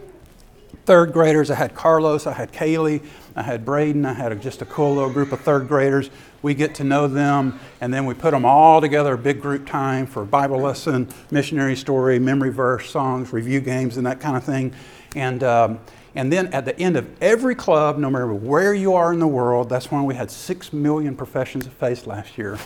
third 0.86 1.12
graders. 1.12 1.50
I 1.50 1.56
had 1.56 1.74
Carlos, 1.74 2.26
I 2.26 2.32
had 2.32 2.52
Kaylee, 2.52 3.04
I 3.34 3.42
had 3.42 3.64
Braden, 3.64 4.06
I 4.06 4.12
had 4.12 4.40
just 4.40 4.62
a 4.62 4.64
cool 4.64 4.94
little 4.94 5.10
group 5.10 5.32
of 5.32 5.40
third 5.40 5.66
graders. 5.66 6.10
We 6.42 6.54
get 6.54 6.76
to 6.76 6.84
know 6.84 7.08
them, 7.08 7.58
and 7.80 7.92
then 7.92 8.06
we 8.06 8.14
put 8.14 8.30
them 8.30 8.44
all 8.44 8.80
together, 8.80 9.16
big 9.16 9.42
group 9.42 9.66
time 9.66 10.06
for 10.06 10.24
Bible 10.24 10.60
lesson, 10.60 11.08
missionary 11.32 11.74
story, 11.74 12.20
memory 12.20 12.50
verse, 12.50 12.88
songs, 12.88 13.32
review 13.32 13.60
games, 13.60 13.96
and 13.96 14.06
that 14.06 14.20
kind 14.20 14.36
of 14.36 14.44
thing. 14.44 14.72
And, 15.16 15.42
um, 15.42 15.80
and 16.14 16.32
then 16.32 16.46
at 16.54 16.64
the 16.64 16.78
end 16.78 16.96
of 16.96 17.08
every 17.20 17.56
club, 17.56 17.98
no 17.98 18.08
matter 18.08 18.32
where 18.32 18.72
you 18.72 18.94
are 18.94 19.12
in 19.12 19.18
the 19.18 19.26
world, 19.26 19.68
that's 19.68 19.90
when 19.90 20.04
we 20.04 20.14
had 20.14 20.30
six 20.30 20.72
million 20.72 21.16
professions 21.16 21.66
of 21.66 21.72
faith 21.72 22.06
last 22.06 22.38
year. 22.38 22.58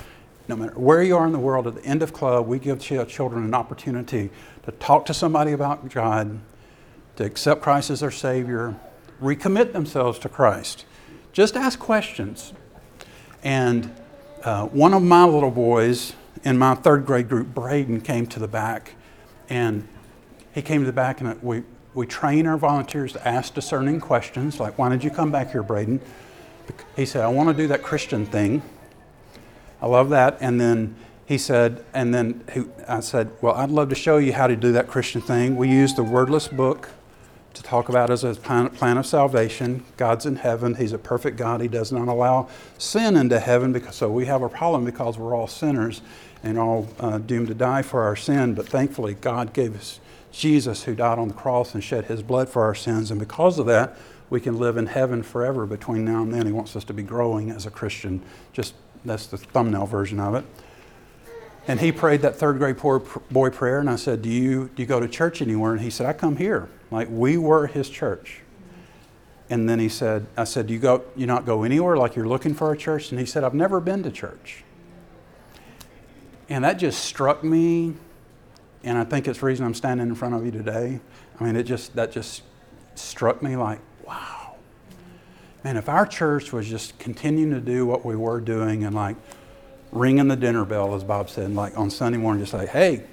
No 0.47 0.57
matter 0.57 0.79
where 0.79 1.03
you 1.03 1.17
are 1.17 1.27
in 1.27 1.33
the 1.33 1.39
world, 1.39 1.67
at 1.67 1.77
the 1.77 1.85
end 1.85 2.03
of 2.03 2.13
club, 2.13 2.47
we 2.47 2.59
give 2.59 2.81
children 2.81 3.45
an 3.45 3.55
opportunity 3.55 4.31
to 4.65 4.73
talk 4.73 5.07
to 5.07 5.15
somebody 5.15 5.53
about 5.53 5.89
God, 5.89 6.39
to 7.21 7.27
accept 7.27 7.61
Christ 7.61 7.91
as 7.91 8.01
their 8.01 8.11
Savior, 8.11 8.75
recommit 9.21 9.75
themselves 9.75 10.19
to 10.21 10.29
Christ. 10.31 10.87
Just 11.35 11.55
ask 11.55 11.79
questions. 11.79 12.55
And 13.45 13.95
uh, 14.43 14.67
one 14.69 14.95
of 14.95 15.03
my 15.03 15.25
little 15.25 15.51
boys 15.51 16.15
in 16.45 16.57
my 16.57 16.75
third 16.75 17.05
grade 17.05 17.29
group, 17.29 17.49
Braden, 17.49 18.01
came 18.01 18.27
to 18.29 18.39
the 18.39 18.49
back. 18.49 18.95
And 19.51 19.87
he 20.55 20.63
came 20.63 20.81
to 20.81 20.87
the 20.87 20.95
back, 20.95 21.21
and 21.21 21.43
we, 21.43 21.63
we 21.93 22.07
train 22.07 22.47
our 22.47 22.57
volunteers 22.57 23.13
to 23.13 23.29
ask 23.29 23.53
discerning 23.53 24.01
questions, 24.01 24.59
like, 24.59 24.79
Why 24.79 24.89
did 24.89 25.05
you 25.05 25.11
come 25.11 25.31
back 25.31 25.51
here, 25.51 25.63
Braden? 25.63 26.01
He 26.97 27.05
said, 27.05 27.23
I 27.23 27.29
want 27.29 27.55
to 27.55 27.55
do 27.55 27.69
that 27.69 27.83
Christian 27.83 28.25
thing. 28.25 28.63
I 29.83 29.87
love 29.89 30.09
that. 30.09 30.39
And 30.41 30.59
then 30.59 30.97
he 31.27 31.37
said, 31.37 31.85
and 31.93 32.15
then 32.15 32.45
he, 32.55 32.65
I 32.89 33.01
said, 33.01 33.31
Well, 33.43 33.55
I'd 33.57 33.69
love 33.69 33.91
to 33.91 33.95
show 33.95 34.17
you 34.17 34.33
how 34.33 34.47
to 34.47 34.57
do 34.57 34.73
that 34.73 34.89
Christian 34.89 35.21
thing. 35.21 35.57
We 35.57 35.69
used 35.69 35.97
the 35.97 36.03
wordless 36.03 36.49
book 36.49 36.89
to 37.55 37.63
talk 37.63 37.89
about 37.89 38.11
as 38.11 38.25
a 38.25 38.35
plan 38.35 38.97
of 38.97 39.07
salvation. 39.07 39.85
God's 39.97 40.27
in 40.27 40.37
heaven. 40.37 40.77
He's 40.77 40.93
a 40.93 40.99
perfect 40.99 41.37
God. 41.37 41.61
He 41.61 41.69
does 41.69 41.91
not 41.91 42.09
allow 42.09 42.49
sin 42.79 43.17
into 43.17 43.41
heaven 43.41 43.73
because 43.73 43.97
so 43.97 44.11
we 44.11 44.27
have 44.27 44.43
a 44.43 44.49
problem 44.49 44.85
because 44.85 45.19
we're 45.19 45.35
all 45.35 45.49
sinners 45.49 46.01
and 46.43 46.59
all 46.59 46.89
uh, 46.99 47.19
doomed 47.19 47.49
to 47.49 47.55
die 47.55 47.83
for 47.83 48.03
our 48.03 48.17
sin. 48.17 48.55
But 48.55 48.69
thankfully, 48.69 49.15
God 49.15 49.53
gave 49.53 49.77
us 49.77 50.01
Jesus 50.33 50.85
who 50.85 50.95
died 50.95 51.19
on 51.19 51.29
the 51.29 51.35
cross 51.35 51.75
and 51.75 51.83
shed 51.83 52.07
his 52.07 52.23
blood 52.23 52.49
for 52.49 52.63
our 52.63 52.75
sins. 52.75 53.11
And 53.11 53.19
because 53.19 53.59
of 53.59 53.67
that, 53.67 53.97
we 54.31 54.41
can 54.41 54.59
live 54.59 54.77
in 54.77 54.87
heaven 54.87 55.23
forever 55.23 55.67
between 55.67 56.05
now 56.05 56.23
and 56.23 56.33
then. 56.33 56.47
He 56.47 56.53
wants 56.53 56.77
us 56.77 56.85
to 56.85 56.95
be 56.95 57.03
growing 57.03 57.51
as 57.51 57.67
a 57.67 57.71
Christian. 57.71 58.23
Just 58.53 58.75
that's 59.05 59.27
the 59.27 59.39
thumbnail 59.39 59.87
version 59.87 60.21
of 60.21 60.35
it. 60.35 60.45
And 61.69 61.81
he 61.81 61.93
prayed 61.93 62.23
that 62.23 62.37
third 62.37 62.59
grade 62.59 62.79
boy 62.79 63.51
prayer, 63.51 63.79
and 63.81 63.89
I 63.89 63.97
said, 63.97 64.23
do 64.23 64.31
you, 64.31 64.71
do 64.75 64.83
you 64.83 64.87
go 64.87 64.99
to 64.99 65.07
church 65.07 65.41
anywhere? 65.43 65.73
And 65.73 65.81
he 65.81 65.91
said, 65.91 66.07
I 66.07 66.13
come 66.13 66.37
here. 66.37 66.69
Like 66.91 67.09
we 67.11 67.37
were 67.37 67.67
his 67.67 67.89
church. 67.89 68.43
And 69.51 69.69
then 69.69 69.81
he 69.81 69.89
said, 69.89 70.27
I 70.37 70.45
said, 70.45 70.69
Do 70.69 70.73
you 70.73 70.79
go 70.79 71.03
you 71.17 71.27
not 71.27 71.45
go 71.45 71.65
anywhere 71.65 71.97
like 71.97 72.15
you're 72.15 72.29
looking 72.29 72.55
for 72.55 72.73
a 72.73 72.77
church? 72.77 73.11
And 73.11 73.19
he 73.19 73.27
said, 73.27 73.43
I've 73.43 73.53
never 73.53 73.81
been 73.81 74.05
to 74.05 74.11
church. 74.11 74.63
And 76.49 76.65
that 76.65 76.79
just 76.79 77.05
struck 77.05 77.43
me. 77.43 77.95
And 78.85 78.97
I 78.97 79.05
think 79.05 79.27
it's 79.27 79.41
the 79.41 79.47
reason 79.47 79.67
I'm 79.67 79.75
standing 79.75 80.09
in 80.09 80.15
front 80.15 80.37
of 80.37 80.45
you 80.45 80.53
today. 80.53 81.01
I 81.39 81.45
mean, 81.45 81.57
it 81.57 81.65
just 81.65 81.97
that 81.97 82.13
just 82.13 82.43
struck 82.95 83.43
me 83.43 83.57
like, 83.57 83.81
wow. 84.07 84.55
Man, 85.65 85.77
if 85.77 85.89
our 85.89 86.07
church 86.07 86.53
was 86.53 86.69
just 86.69 86.99
continuing 87.01 87.51
to 87.51 87.61
do 87.61 87.85
what 87.85 88.05
we 88.05 88.15
were 88.15 88.41
doing 88.41 88.85
and 88.85 88.95
like 88.95 89.17
ringing 89.93 90.29
the 90.29 90.37
dinner 90.37 90.65
bell, 90.65 90.95
as 90.95 91.05
Bob 91.05 91.31
said, 91.31 91.55
like 91.55 91.77
on 91.77 91.91
Sunday 91.91 92.19
morning, 92.19 92.43
just 92.43 92.55
like, 92.55 92.69
hey, 92.69 93.05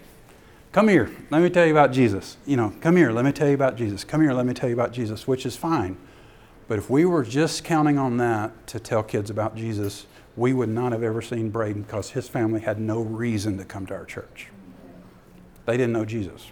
Come 0.78 0.90
here, 0.90 1.10
let 1.32 1.42
me 1.42 1.50
tell 1.50 1.66
you 1.66 1.72
about 1.72 1.92
Jesus. 1.92 2.38
You 2.46 2.56
know, 2.56 2.72
come 2.82 2.96
here, 2.96 3.12
let 3.12 3.26
me 3.26 3.32
tell 3.32 3.48
you 3.48 3.56
about 3.56 3.78
Jesus. 3.78 4.04
Come 4.04 4.22
here, 4.22 4.32
let 4.32 4.46
me 4.46 4.54
tell 4.54 4.70
you 4.70 4.76
about 4.76 4.92
Jesus, 4.92 5.28
which 5.28 5.44
is 5.44 5.56
fine. 5.56 5.98
But 6.68 6.78
if 6.78 6.88
we 6.88 7.04
were 7.04 7.24
just 7.24 7.63
counting 7.63 7.98
on 7.98 8.18
that 8.18 8.68
to 8.68 8.80
tell 8.80 9.02
kids 9.02 9.32
about 9.32 9.56
Jesus, 9.56 10.06
we 10.36 10.54
would 10.54 10.70
not 10.70 10.92
have 10.92 11.02
ever 11.02 11.20
seen 11.20 11.50
Braden 11.50 11.82
because 11.82 12.12
his 12.12 12.30
family 12.30 12.60
had 12.60 12.80
no 12.80 13.00
reason 13.02 13.58
to 13.58 13.66
come 13.66 13.88
to 13.88 13.96
our 13.96 14.06
church. 14.06 14.50
they 15.66 15.78
didn't 15.78 15.94
know 15.94 16.06
Jesus. 16.06 16.52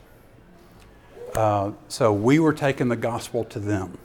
Uh, 1.35 1.73
so 1.88 2.11
we 2.11 2.39
were 2.39 2.53
taking 2.53 2.88
the 2.88 2.95
gospel 2.95 3.43
to 3.43 3.59
them. 3.59 3.95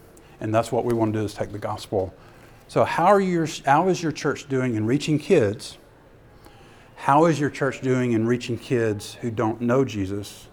And 0.41 0.55
that's 0.55 0.71
what 0.71 0.85
we 0.85 0.93
want 0.93 1.15
to 1.15 1.21
do 1.21 1.25
is 1.25 1.33
take 1.33 1.51
the 1.51 1.59
gospel. 1.59 2.13
So 2.69 2.85
how, 2.85 3.07
are 3.07 3.21
your, 3.23 3.47
how 3.65 3.89
is 3.89 4.03
your 4.03 4.13
church 4.13 4.51
doing 4.51 4.75
in 4.75 4.85
reaching 4.85 5.19
kids? 5.19 5.79
How 7.01 7.25
is 7.25 7.41
your 7.41 7.49
church 7.49 7.81
doing 7.81 8.13
in 8.13 8.27
reaching 8.27 8.59
kids 8.59 9.15
who 9.15 9.31
don't 9.31 9.63
know 9.63 9.87
Jesus? 9.87 10.49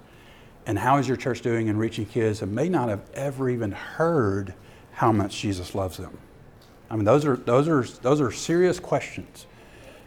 And 0.66 0.80
how 0.80 0.98
is 0.98 1.06
your 1.06 1.18
church 1.18 1.42
doing 1.42 1.68
in 1.68 1.76
reaching 1.76 2.06
kids 2.06 2.40
that 2.40 2.48
may 2.48 2.70
not 2.70 2.88
have 2.88 3.02
ever 3.14 3.50
even 3.50 3.74
heard 3.74 4.54
how 4.94 5.12
much 5.12 5.42
Jesus 5.42 5.76
loves 5.76 5.98
them? 5.98 6.18
I 6.90 6.96
mean, 6.96 7.04
those 7.04 7.26
are, 7.26 7.36
those 7.36 7.68
are, 7.68 7.84
those 8.02 8.22
are 8.22 8.32
serious 8.32 8.80
questions. 8.80 9.46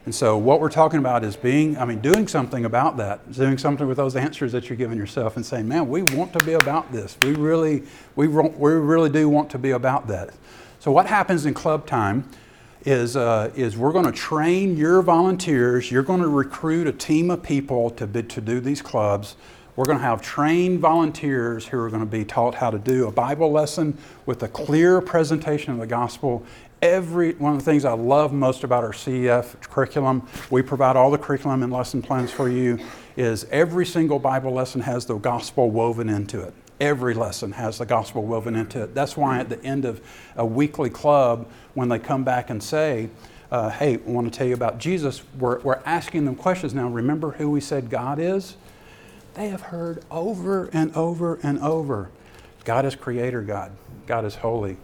And 0.07 0.15
so, 0.15 0.39
what 0.39 0.61
we're 0.61 0.71
talking 0.71 0.99
about 0.99 1.25
is 1.25 1.37
being, 1.37 1.77
I 1.77 1.85
mean, 1.85 2.01
doing 2.01 2.27
something 2.27 2.65
about 2.65 2.97
that, 2.97 3.31
doing 3.33 3.59
something 3.59 3.87
with 3.87 3.99
those 3.99 4.17
answers 4.17 4.53
that 4.53 4.71
you're 4.71 4.79
giving 4.79 4.97
yourself 4.97 5.37
and 5.37 5.45
saying, 5.45 5.69
man, 5.69 5.91
we 5.91 6.05
want 6.05 6.33
to 6.33 6.43
be 6.47 6.55
about 6.55 6.91
this. 6.91 7.19
We 7.23 7.35
really, 7.35 7.83
we, 8.17 8.29
we 8.29 8.73
really 8.73 9.11
do 9.11 9.29
want 9.29 9.51
to 9.51 9.59
be 9.59 9.73
about 9.73 10.09
that. 10.09 10.31
So, 10.79 10.91
what 10.91 11.05
happens 11.05 11.45
in 11.45 11.53
club 11.53 11.87
time 11.87 12.27
is, 12.85 13.17
uh, 13.17 13.51
is 13.55 13.77
we're 13.77 13.93
going 13.93 14.07
to 14.07 14.13
train 14.13 14.77
your 14.77 15.03
volunteers, 15.03 15.91
you're 15.91 16.03
going 16.03 16.23
to 16.23 16.29
recruit 16.29 16.87
a 16.87 16.93
team 16.93 17.31
of 17.31 17.43
people 17.43 17.91
to, 17.91 18.07
be, 18.07 18.23
to 18.23 18.41
do 18.41 18.61
these 18.61 18.83
clubs. 18.83 19.37
We're 19.77 19.85
going 19.85 19.99
to 19.99 20.05
have 20.05 20.21
trained 20.21 20.81
volunteers 20.81 21.67
who 21.67 21.79
are 21.79 21.89
going 21.89 22.01
to 22.01 22.07
be 22.07 22.25
taught 22.25 22.55
how 22.57 22.71
to 22.71 22.79
do 22.79 23.07
a 23.07 23.13
Bible 23.13 23.51
lesson 23.51 23.97
with 24.27 24.43
a 24.43 24.49
clear 24.49 25.01
presentation 25.01 25.73
of 25.73 25.79
the 25.79 25.87
gospel 25.87 26.45
every 26.83 27.35
one 27.35 27.53
of 27.53 27.59
the 27.59 27.65
things 27.65 27.85
I 27.85 27.93
love 27.93 28.33
most 28.33 28.65
about 28.65 28.85
our 28.85 28.93
CEF 28.93 29.61
curriculum, 29.63 30.27
we 30.51 30.63
provide 30.63 30.97
all 30.97 31.11
the 31.11 31.19
curriculum 31.19 31.63
and 31.63 31.73
lesson 31.73 32.03
plans 32.03 32.31
for 32.31 32.49
you, 32.49 32.79
is 33.17 33.45
every 33.51 33.85
single 33.85 34.19
Bible 34.19 34.53
lesson 34.53 34.81
has 34.83 35.05
the 35.07 35.17
gospel 35.19 35.71
woven 35.71 36.09
into 36.09 36.41
it. 36.41 36.55
Every 36.81 37.15
lesson 37.15 37.53
has 37.53 37.79
the 37.79 37.87
gospel 37.87 38.25
woven 38.25 38.57
into 38.57 38.83
it. 38.83 38.95
That's 38.95 39.17
why 39.17 39.39
at 39.39 39.49
the 39.49 39.63
end 39.63 39.85
of 39.85 40.01
a 40.37 40.47
weekly 40.47 40.91
club, 40.91 41.49
when 41.75 41.89
they 41.89 41.99
come 41.99 42.25
back 42.25 42.51
and 42.51 42.63
say, 42.63 43.11
uh, 43.51 43.71
hey, 43.71 43.95
I 43.95 44.11
want 44.11 44.33
to 44.33 44.37
tell 44.37 44.47
you 44.47 44.55
about 44.55 44.79
Jesus, 44.79 45.23
we're, 45.39 45.61
we're 45.61 45.83
asking 45.85 46.25
them 46.25 46.37
questions. 46.37 46.73
Now, 46.73 46.89
remember 46.89 47.33
who 47.33 47.51
we 47.51 47.61
said 47.61 47.91
God 47.91 48.19
is? 48.19 48.57
They 49.35 49.49
have 49.49 49.61
heard 49.61 50.05
over 50.11 50.71
and 50.73 50.95
over 50.97 51.39
and 51.43 51.59
over 51.61 52.11
God 52.65 52.85
is 52.85 52.95
creator 52.95 53.43
God, 53.43 53.73
God 54.07 54.25
is 54.25 54.37
holy, 54.37 54.77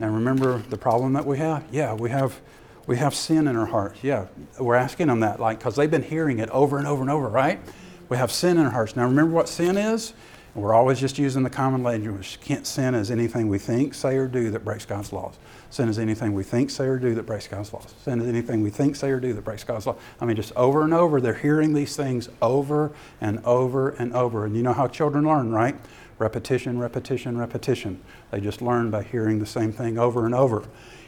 now 0.00 0.08
remember 0.08 0.58
the 0.70 0.78
problem 0.78 1.12
that 1.12 1.26
we 1.26 1.36
have? 1.38 1.64
Yeah, 1.70 1.92
we 1.92 2.10
have 2.10 2.40
we 2.86 2.96
have 2.96 3.14
sin 3.14 3.46
in 3.46 3.54
our 3.54 3.66
hearts. 3.66 4.02
Yeah, 4.02 4.26
we're 4.58 4.74
asking 4.74 5.08
them 5.08 5.20
that, 5.20 5.38
like, 5.38 5.58
because 5.58 5.76
they've 5.76 5.90
been 5.90 6.02
hearing 6.02 6.38
it 6.38 6.48
over 6.48 6.78
and 6.78 6.86
over 6.86 7.02
and 7.02 7.10
over, 7.10 7.28
right? 7.28 7.60
We 8.08 8.16
have 8.16 8.32
sin 8.32 8.56
in 8.56 8.64
our 8.64 8.72
hearts. 8.72 8.96
Now 8.96 9.04
remember 9.04 9.32
what 9.32 9.48
sin 9.48 9.76
is? 9.76 10.14
We're 10.54 10.74
always 10.74 10.98
just 10.98 11.18
using 11.18 11.42
the 11.42 11.50
common 11.50 11.82
language. 11.82 12.40
Can't 12.40 12.66
sin 12.66 12.94
is 12.94 13.10
anything 13.10 13.48
we 13.48 13.58
think, 13.58 13.94
say, 13.94 14.16
or 14.16 14.26
do 14.26 14.50
that 14.50 14.64
breaks 14.64 14.84
God's 14.84 15.12
laws. 15.12 15.38
Sin 15.70 15.88
is 15.88 15.98
anything 15.98 16.34
we 16.34 16.42
think, 16.42 16.70
say, 16.70 16.86
or 16.86 16.98
do 16.98 17.14
that 17.14 17.22
breaks 17.24 17.46
God's 17.46 17.72
laws. 17.72 17.94
Sin 18.02 18.20
is 18.20 18.26
anything 18.26 18.62
we 18.62 18.70
think, 18.70 18.96
say, 18.96 19.10
or 19.10 19.20
do 19.20 19.32
that 19.32 19.44
breaks 19.44 19.62
God's 19.62 19.86
law. 19.86 19.94
I 20.20 20.24
mean, 20.24 20.36
just 20.36 20.52
over 20.56 20.82
and 20.82 20.92
over, 20.92 21.20
they're 21.20 21.34
hearing 21.34 21.72
these 21.72 21.94
things 21.94 22.28
over 22.42 22.90
and 23.20 23.44
over 23.44 23.90
and 23.90 24.12
over. 24.12 24.44
And 24.44 24.56
you 24.56 24.62
know 24.62 24.72
how 24.72 24.88
children 24.88 25.24
learn, 25.24 25.52
right? 25.52 25.76
repetition, 26.20 26.78
repetition, 26.78 27.36
repetition. 27.36 28.00
They 28.30 28.40
just 28.40 28.62
learn 28.62 28.90
by 28.90 29.02
hearing 29.02 29.40
the 29.40 29.46
same 29.46 29.72
thing 29.72 29.98
over 29.98 30.26
and 30.26 30.34
over. 30.34 30.62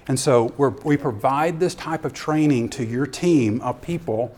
And 0.08 0.18
so 0.18 0.52
we 0.84 0.96
provide 0.96 1.60
this 1.60 1.76
type 1.76 2.04
of 2.04 2.12
training 2.12 2.70
to 2.70 2.84
your 2.84 3.06
team 3.06 3.60
of 3.60 3.80
people, 3.82 4.34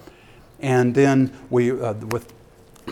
and 0.61 0.95
then 0.95 1.33
we, 1.49 1.71
uh, 1.71 1.95
with 1.95 2.31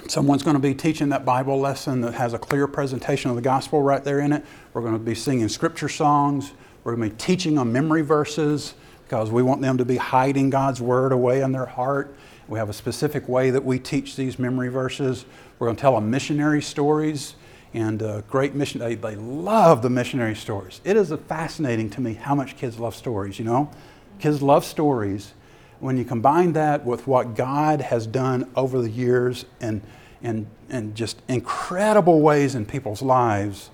someone's 0.09 0.43
going 0.43 0.57
to 0.57 0.63
be 0.63 0.75
teaching 0.75 1.11
that 1.11 1.25
Bible 1.25 1.59
lesson 1.59 2.01
that 2.03 2.15
has 2.15 2.35
a 2.35 2.39
clear 2.39 2.67
presentation 2.67 3.31
of 3.31 3.37
the 3.37 3.43
gospel 3.43 3.83
right 3.83 4.03
there 4.03 4.21
in 4.21 4.33
it. 4.33 4.45
We're 4.73 4.83
going 4.83 4.95
to 4.95 4.99
be 4.99 5.15
singing 5.15 5.49
scripture 5.49 5.89
songs. 5.89 6.53
We're 6.85 6.97
going 6.97 7.11
to 7.11 7.15
be 7.15 7.23
teaching 7.23 7.55
them 7.55 7.73
memory 7.73 8.03
verses 8.03 8.75
because 9.05 9.31
we 9.31 9.43
want 9.43 9.61
them 9.61 9.79
to 9.79 9.85
be 9.85 9.97
hiding 9.97 10.51
God's 10.51 10.81
word 10.81 11.13
away 11.13 11.43
in 11.43 11.53
their 11.53 11.67
heart. 11.67 12.17
We 12.49 12.59
have 12.59 12.69
a 12.69 12.73
specific 12.75 13.29
way 13.29 13.51
that 13.51 13.65
we 13.65 13.79
teach 13.79 14.17
these 14.17 14.39
memory 14.39 14.69
verses. 14.69 15.25
We're 15.59 15.69
going 15.69 15.77
to 15.77 15.81
tell 15.81 15.95
them 15.95 16.11
missionary 16.11 16.63
stories 16.63 17.35
and 17.75 18.03
uh, 18.03 18.23
great 18.23 18.55
mission. 18.55 18.81
They, 18.81 18.95
they 18.95 19.17
love 19.17 19.83
the 19.83 19.91
missionary 19.91 20.35
stories. 20.35 20.81
It 20.85 20.97
is 20.97 21.13
fascinating 21.29 21.89
to 21.91 22.01
me 22.01 22.15
how 22.15 22.35
much 22.35 22.57
kids 22.57 22.79
love 22.79 22.95
stories, 22.95 23.39
you 23.39 23.45
know? 23.45 23.71
Kids 24.19 24.43
love 24.43 24.65
stories. 24.65 25.35
When 25.83 25.97
you 25.97 26.05
combine 26.05 26.53
that 26.53 26.85
with 26.85 27.09
what 27.09 27.35
God 27.35 27.81
has 27.81 28.07
done 28.07 28.49
over 28.55 28.81
the 28.81 28.89
years 28.89 29.47
and, 29.61 29.81
and, 30.23 30.47
and 30.69 30.95
just 30.95 31.21
incredible 31.27 32.21
ways 32.21 32.55
in 32.55 32.67
people's 32.67 33.03
lives, 33.03 33.71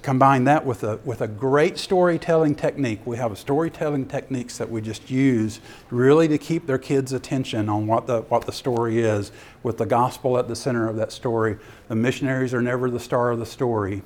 combine 0.00 0.44
that 0.44 0.64
with 0.64 0.82
a, 0.84 0.96
with 1.04 1.20
a 1.20 1.28
great 1.28 1.76
storytelling 1.76 2.54
technique. 2.54 3.00
We 3.04 3.18
have 3.18 3.30
a 3.30 3.36
storytelling 3.36 4.06
techniques 4.06 4.56
that 4.56 4.70
we 4.70 4.80
just 4.80 5.10
use 5.10 5.60
really 5.90 6.28
to 6.28 6.38
keep 6.38 6.66
their 6.66 6.78
kids' 6.78 7.12
attention 7.12 7.68
on 7.68 7.86
what 7.86 8.06
the, 8.06 8.22
what 8.22 8.46
the 8.46 8.52
story 8.52 9.00
is, 9.00 9.30
with 9.62 9.76
the 9.76 9.84
gospel 9.84 10.38
at 10.38 10.48
the 10.48 10.56
center 10.56 10.88
of 10.88 10.96
that 10.96 11.12
story. 11.12 11.58
The 11.88 11.94
missionaries 11.94 12.54
are 12.54 12.62
never 12.62 12.88
the 12.88 12.98
star 12.98 13.32
of 13.32 13.38
the 13.38 13.44
story. 13.44 14.00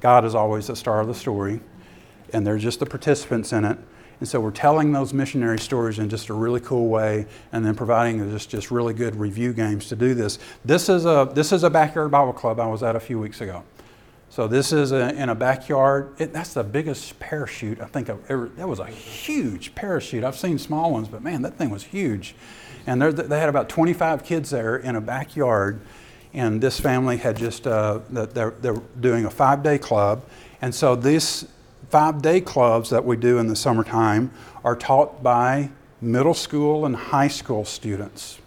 God 0.00 0.24
is 0.24 0.34
always 0.34 0.68
the 0.68 0.76
star 0.76 1.00
of 1.00 1.06
the 1.06 1.14
story, 1.14 1.60
and 2.32 2.46
they're 2.46 2.56
just 2.56 2.80
the 2.80 2.86
participants 2.86 3.52
in 3.52 3.66
it. 3.66 3.76
And 4.20 4.28
so 4.28 4.40
we're 4.40 4.50
telling 4.50 4.92
those 4.92 5.12
missionary 5.12 5.58
stories 5.58 5.98
in 5.98 6.08
just 6.08 6.28
a 6.28 6.34
really 6.34 6.60
cool 6.60 6.88
way 6.88 7.26
and 7.52 7.64
then 7.64 7.74
providing 7.74 8.30
just, 8.30 8.50
just 8.50 8.70
really 8.70 8.94
good 8.94 9.14
review 9.14 9.52
games 9.52 9.88
to 9.88 9.96
do 9.96 10.14
this. 10.14 10.38
This 10.64 10.88
is, 10.88 11.06
a, 11.06 11.30
this 11.32 11.52
is 11.52 11.62
a 11.62 11.70
backyard 11.70 12.10
Bible 12.10 12.32
club 12.32 12.58
I 12.58 12.66
was 12.66 12.82
at 12.82 12.96
a 12.96 13.00
few 13.00 13.20
weeks 13.20 13.40
ago. 13.40 13.62
So 14.30 14.46
this 14.46 14.72
is 14.72 14.92
a, 14.92 15.14
in 15.14 15.28
a 15.28 15.34
backyard. 15.34 16.14
It, 16.18 16.32
that's 16.32 16.52
the 16.52 16.64
biggest 16.64 17.18
parachute 17.18 17.80
I 17.80 17.86
think 17.86 18.10
I've 18.10 18.30
ever. 18.30 18.48
That 18.56 18.68
was 18.68 18.78
a 18.78 18.86
huge 18.86 19.74
parachute. 19.74 20.24
I've 20.24 20.36
seen 20.36 20.58
small 20.58 20.92
ones, 20.92 21.08
but 21.08 21.22
man, 21.22 21.42
that 21.42 21.56
thing 21.56 21.70
was 21.70 21.84
huge. 21.84 22.34
And 22.86 23.00
they 23.00 23.38
had 23.38 23.48
about 23.48 23.68
25 23.68 24.24
kids 24.24 24.50
there 24.50 24.76
in 24.76 24.96
a 24.96 25.00
backyard. 25.00 25.80
And 26.34 26.60
this 26.60 26.78
family 26.78 27.16
had 27.16 27.36
just 27.36 27.66
uh, 27.66 28.00
they're, 28.10 28.50
they're 28.50 28.82
doing 29.00 29.24
a 29.24 29.30
five-day 29.30 29.78
club, 29.78 30.24
and 30.60 30.74
so 30.74 30.94
these 31.80 31.90
five-day 31.90 32.40
clubs 32.40 32.90
that 32.90 33.04
we 33.04 33.16
do 33.16 33.38
in 33.38 33.48
the 33.48 33.56
summertime 33.56 34.30
are 34.64 34.76
taught 34.76 35.22
by 35.22 35.70
middle 36.00 36.34
school 36.34 36.86
and 36.86 36.94
high 36.94 37.28
school 37.28 37.64
students. 37.64 38.38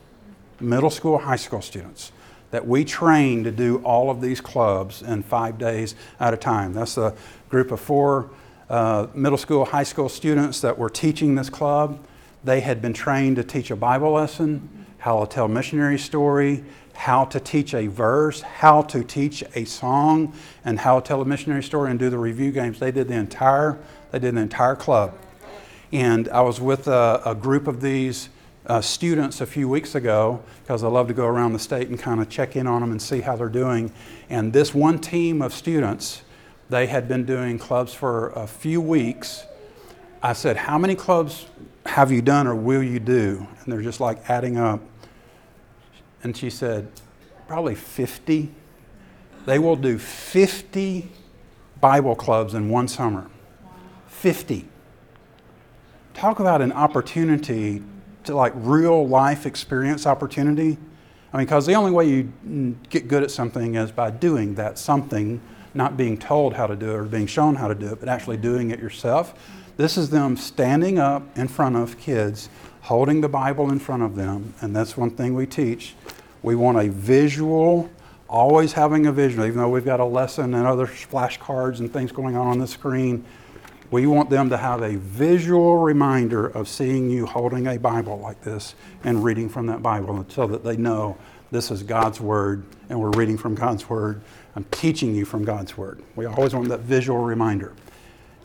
Middle 0.59 0.89
school, 0.89 1.17
high 1.17 1.35
school 1.35 1.61
students 1.61 2.11
that 2.51 2.67
we 2.67 2.83
train 2.83 3.43
to 3.45 3.51
do 3.51 3.77
all 3.77 4.09
of 4.09 4.21
these 4.21 4.41
clubs 4.41 5.01
in 5.01 5.23
five 5.23 5.57
days 5.57 5.95
at 6.19 6.33
a 6.33 6.37
time. 6.37 6.73
That's 6.73 6.97
a 6.97 7.15
group 7.49 7.71
of 7.71 7.79
four 7.79 8.29
uh, 8.69 9.07
middle 9.13 9.37
school, 9.37 9.65
high 9.65 9.83
school 9.83 10.09
students 10.09 10.61
that 10.61 10.77
were 10.77 10.89
teaching 10.89 11.35
this 11.35 11.49
club. 11.49 12.05
They 12.43 12.59
had 12.59 12.81
been 12.81 12.93
trained 12.93 13.37
to 13.37 13.43
teach 13.43 13.71
a 13.71 13.75
Bible 13.75 14.11
lesson, 14.11 14.85
how 14.99 15.23
to 15.23 15.31
tell 15.31 15.47
missionary 15.47 15.97
story, 15.97 16.63
how 17.01 17.25
to 17.25 17.39
teach 17.39 17.73
a 17.73 17.87
verse, 17.87 18.41
how 18.41 18.83
to 18.83 19.03
teach 19.03 19.43
a 19.55 19.65
song, 19.65 20.31
and 20.63 20.77
how 20.77 20.99
to 20.99 21.07
tell 21.07 21.19
a 21.19 21.25
missionary 21.25 21.63
story 21.63 21.89
and 21.89 21.97
do 21.97 22.11
the 22.11 22.17
review 22.17 22.51
games. 22.51 22.77
They 22.77 22.91
did 22.91 23.07
the 23.07 23.15
entire, 23.15 23.79
they 24.11 24.19
did 24.19 24.35
the 24.35 24.41
entire 24.41 24.75
club. 24.75 25.17
And 25.91 26.29
I 26.29 26.41
was 26.41 26.61
with 26.61 26.87
a, 26.87 27.19
a 27.25 27.33
group 27.33 27.67
of 27.67 27.81
these 27.81 28.29
uh, 28.67 28.81
students 28.81 29.41
a 29.41 29.47
few 29.47 29.67
weeks 29.67 29.95
ago 29.95 30.43
because 30.61 30.83
I 30.83 30.89
love 30.89 31.07
to 31.07 31.15
go 31.15 31.25
around 31.25 31.53
the 31.53 31.59
state 31.59 31.87
and 31.87 31.97
kind 31.97 32.21
of 32.21 32.29
check 32.29 32.55
in 32.55 32.67
on 32.67 32.81
them 32.81 32.91
and 32.91 33.01
see 33.01 33.21
how 33.21 33.35
they're 33.35 33.49
doing. 33.49 33.91
And 34.29 34.53
this 34.53 34.75
one 34.75 34.99
team 34.99 35.41
of 35.41 35.55
students, 35.55 36.21
they 36.69 36.85
had 36.85 37.07
been 37.07 37.25
doing 37.25 37.57
clubs 37.57 37.95
for 37.95 38.29
a 38.29 38.45
few 38.45 38.79
weeks. 38.79 39.43
I 40.21 40.33
said, 40.33 40.55
How 40.55 40.77
many 40.77 40.93
clubs 40.93 41.47
have 41.83 42.11
you 42.11 42.21
done 42.21 42.45
or 42.45 42.53
will 42.53 42.83
you 42.83 42.99
do? 42.99 43.47
And 43.63 43.73
they're 43.73 43.81
just 43.81 43.99
like 43.99 44.29
adding 44.29 44.57
up. 44.57 44.81
And 46.23 46.35
she 46.35 46.49
said, 46.49 46.89
Probably 47.47 47.75
50. 47.75 48.51
They 49.45 49.59
will 49.59 49.75
do 49.75 49.97
50 49.97 51.09
Bible 51.81 52.15
clubs 52.15 52.53
in 52.53 52.69
one 52.69 52.87
summer. 52.87 53.29
50. 54.07 54.67
Talk 56.13 56.39
about 56.39 56.61
an 56.61 56.71
opportunity 56.71 57.81
to 58.25 58.35
like 58.35 58.53
real 58.55 59.07
life 59.07 59.45
experience 59.45 60.05
opportunity. 60.05 60.77
I 61.33 61.37
mean, 61.37 61.45
because 61.45 61.65
the 61.65 61.73
only 61.73 61.91
way 61.91 62.07
you 62.07 62.77
get 62.89 63.07
good 63.07 63.23
at 63.23 63.31
something 63.31 63.75
is 63.75 63.91
by 63.91 64.11
doing 64.11 64.55
that 64.55 64.77
something, 64.77 65.41
not 65.73 65.97
being 65.97 66.17
told 66.17 66.53
how 66.53 66.67
to 66.67 66.75
do 66.75 66.91
it 66.91 66.95
or 66.95 67.03
being 67.03 67.27
shown 67.27 67.55
how 67.55 67.67
to 67.67 67.75
do 67.75 67.87
it, 67.87 67.99
but 67.99 68.09
actually 68.09 68.37
doing 68.37 68.71
it 68.71 68.79
yourself. 68.79 69.33
This 69.77 69.97
is 69.97 70.09
them 70.09 70.37
standing 70.37 70.99
up 70.99 71.23
in 71.37 71.47
front 71.47 71.77
of 71.77 71.97
kids, 71.97 72.49
holding 72.81 73.21
the 73.21 73.29
Bible 73.29 73.71
in 73.71 73.79
front 73.79 74.03
of 74.03 74.15
them, 74.15 74.53
and 74.61 74.75
that's 74.75 74.97
one 74.97 75.09
thing 75.11 75.33
we 75.33 75.45
teach. 75.45 75.95
We 76.43 76.55
want 76.55 76.77
a 76.77 76.89
visual, 76.89 77.89
always 78.27 78.73
having 78.73 79.05
a 79.05 79.11
visual, 79.11 79.45
even 79.45 79.59
though 79.59 79.69
we've 79.69 79.85
got 79.85 79.99
a 79.99 80.05
lesson 80.05 80.53
and 80.53 80.65
other 80.65 80.87
flashcards 80.87 81.79
and 81.79 81.91
things 81.91 82.11
going 82.11 82.35
on 82.35 82.47
on 82.47 82.59
the 82.59 82.67
screen 82.67 83.25
we 83.91 84.07
want 84.07 84.29
them 84.29 84.49
to 84.49 84.57
have 84.57 84.81
a 84.81 84.95
visual 84.95 85.77
reminder 85.79 86.47
of 86.47 86.69
seeing 86.69 87.09
you 87.09 87.25
holding 87.25 87.67
a 87.67 87.77
Bible 87.77 88.19
like 88.19 88.41
this 88.41 88.73
and 89.03 89.21
reading 89.21 89.49
from 89.49 89.67
that 89.67 89.83
Bible 89.83 90.25
so 90.29 90.47
that 90.47 90.63
they 90.63 90.77
know 90.77 91.17
this 91.51 91.69
is 91.69 91.83
God's 91.83 92.21
Word, 92.21 92.63
and 92.87 92.99
we're 92.99 93.11
reading 93.11 93.37
from 93.37 93.53
God's 93.53 93.89
Word. 93.89 94.21
I'm 94.55 94.63
teaching 94.71 95.13
you 95.13 95.25
from 95.25 95.43
God's 95.43 95.77
Word. 95.77 96.01
We 96.15 96.25
always 96.25 96.55
want 96.55 96.69
that 96.69 96.79
visual 96.79 97.19
reminder. 97.19 97.73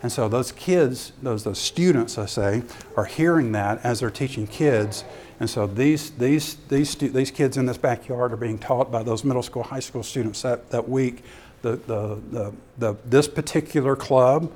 And 0.07 0.13
so 0.13 0.29
those 0.29 0.53
kids, 0.53 1.11
those, 1.21 1.43
those 1.43 1.59
students, 1.59 2.17
I 2.17 2.27
say, 2.27 2.63
are 2.97 3.07
hearing 3.07 3.51
that 3.53 3.85
as 3.85 3.99
they're 3.99 4.09
teaching 4.09 4.47
kids. 4.47 5.03
And 5.41 5.51
so 5.51 5.67
these, 5.67 6.11
these, 6.11 6.55
these, 6.69 6.95
these 6.95 7.33
kids 7.33 7.57
in 7.57 7.67
this 7.67 7.77
backyard 7.77 8.33
are 8.33 8.37
being 8.37 8.57
taught 8.57 8.93
by 8.93 9.03
those 9.03 9.25
middle 9.25 9.43
school, 9.43 9.65
high 9.65 9.81
school 9.81 10.05
students 10.05 10.43
that, 10.43 10.71
that 10.71 10.89
week. 10.89 11.25
The, 11.63 11.73
the, 11.89 12.21
the, 12.31 12.53
the, 12.79 12.97
this 13.05 13.27
particular 13.27 13.97
club, 13.97 14.53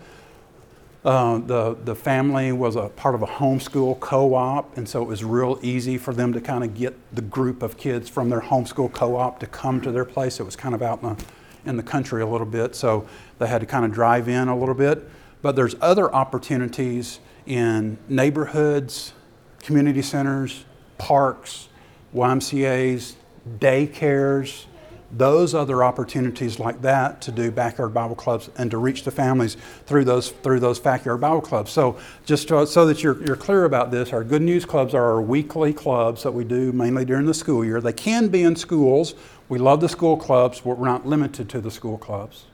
uh, 1.04 1.38
the, 1.38 1.76
the 1.84 1.96
family 1.96 2.52
was 2.52 2.76
a 2.76 2.88
part 2.90 3.16
of 3.16 3.22
a 3.22 3.26
homeschool 3.26 3.98
co-op, 3.98 4.76
and 4.76 4.88
so 4.88 5.02
it 5.02 5.08
was 5.08 5.24
real 5.24 5.58
easy 5.62 5.98
for 5.98 6.14
them 6.14 6.32
to 6.32 6.40
kind 6.40 6.62
of 6.62 6.76
get 6.76 6.96
the 7.12 7.22
group 7.22 7.64
of 7.64 7.76
kids 7.76 8.08
from 8.08 8.30
their 8.30 8.42
homeschool 8.42 8.92
co-op 8.92 9.40
to 9.40 9.48
come 9.48 9.80
to 9.80 9.90
their 9.90 10.04
place. 10.04 10.38
It 10.38 10.44
was 10.44 10.54
kind 10.54 10.76
of 10.76 10.80
out 10.82 11.02
in 11.02 11.08
the, 11.08 11.24
in 11.64 11.76
the 11.76 11.82
country 11.82 12.22
a 12.22 12.26
little 12.28 12.46
bit, 12.46 12.76
so 12.76 13.08
they 13.40 13.48
had 13.48 13.60
to 13.62 13.66
kind 13.66 13.84
of 13.84 13.90
drive 13.90 14.28
in 14.28 14.46
a 14.46 14.56
little 14.56 14.76
bit. 14.76 15.10
But 15.42 15.56
there's 15.56 15.74
other 15.80 16.12
opportunities 16.14 17.20
in 17.46 17.98
neighborhoods, 18.08 19.14
community 19.62 20.02
centers, 20.02 20.64
parks, 20.98 21.68
YMCA's, 22.14 23.16
daycares, 23.58 24.66
those 25.12 25.54
other 25.54 25.82
opportunities 25.82 26.60
like 26.60 26.82
that 26.82 27.20
to 27.22 27.32
do 27.32 27.50
backyard 27.50 27.92
Bible 27.92 28.14
clubs 28.14 28.48
and 28.56 28.70
to 28.70 28.78
reach 28.78 29.02
the 29.02 29.10
families 29.10 29.56
through 29.86 30.04
those 30.04 30.30
through 30.30 30.60
those 30.60 30.78
backyard 30.78 31.20
Bible 31.20 31.40
clubs. 31.40 31.72
So 31.72 31.98
just 32.24 32.48
to, 32.48 32.66
so 32.66 32.86
that 32.86 33.02
you're, 33.02 33.20
you're 33.24 33.36
clear 33.36 33.64
about 33.64 33.90
this, 33.90 34.12
our 34.12 34.22
Good 34.22 34.42
News 34.42 34.64
clubs 34.64 34.94
are 34.94 35.04
our 35.04 35.20
weekly 35.20 35.72
clubs 35.72 36.22
that 36.22 36.32
we 36.32 36.44
do 36.44 36.72
mainly 36.72 37.04
during 37.04 37.26
the 37.26 37.34
school 37.34 37.64
year. 37.64 37.80
They 37.80 37.92
can 37.92 38.28
be 38.28 38.42
in 38.42 38.54
schools. 38.54 39.14
We 39.48 39.58
love 39.58 39.80
the 39.80 39.88
school 39.88 40.16
clubs, 40.16 40.60
but 40.60 40.78
we're 40.78 40.86
not 40.86 41.06
limited 41.06 41.48
to 41.50 41.60
the 41.60 41.70
school 41.72 41.98
clubs. 41.98 42.44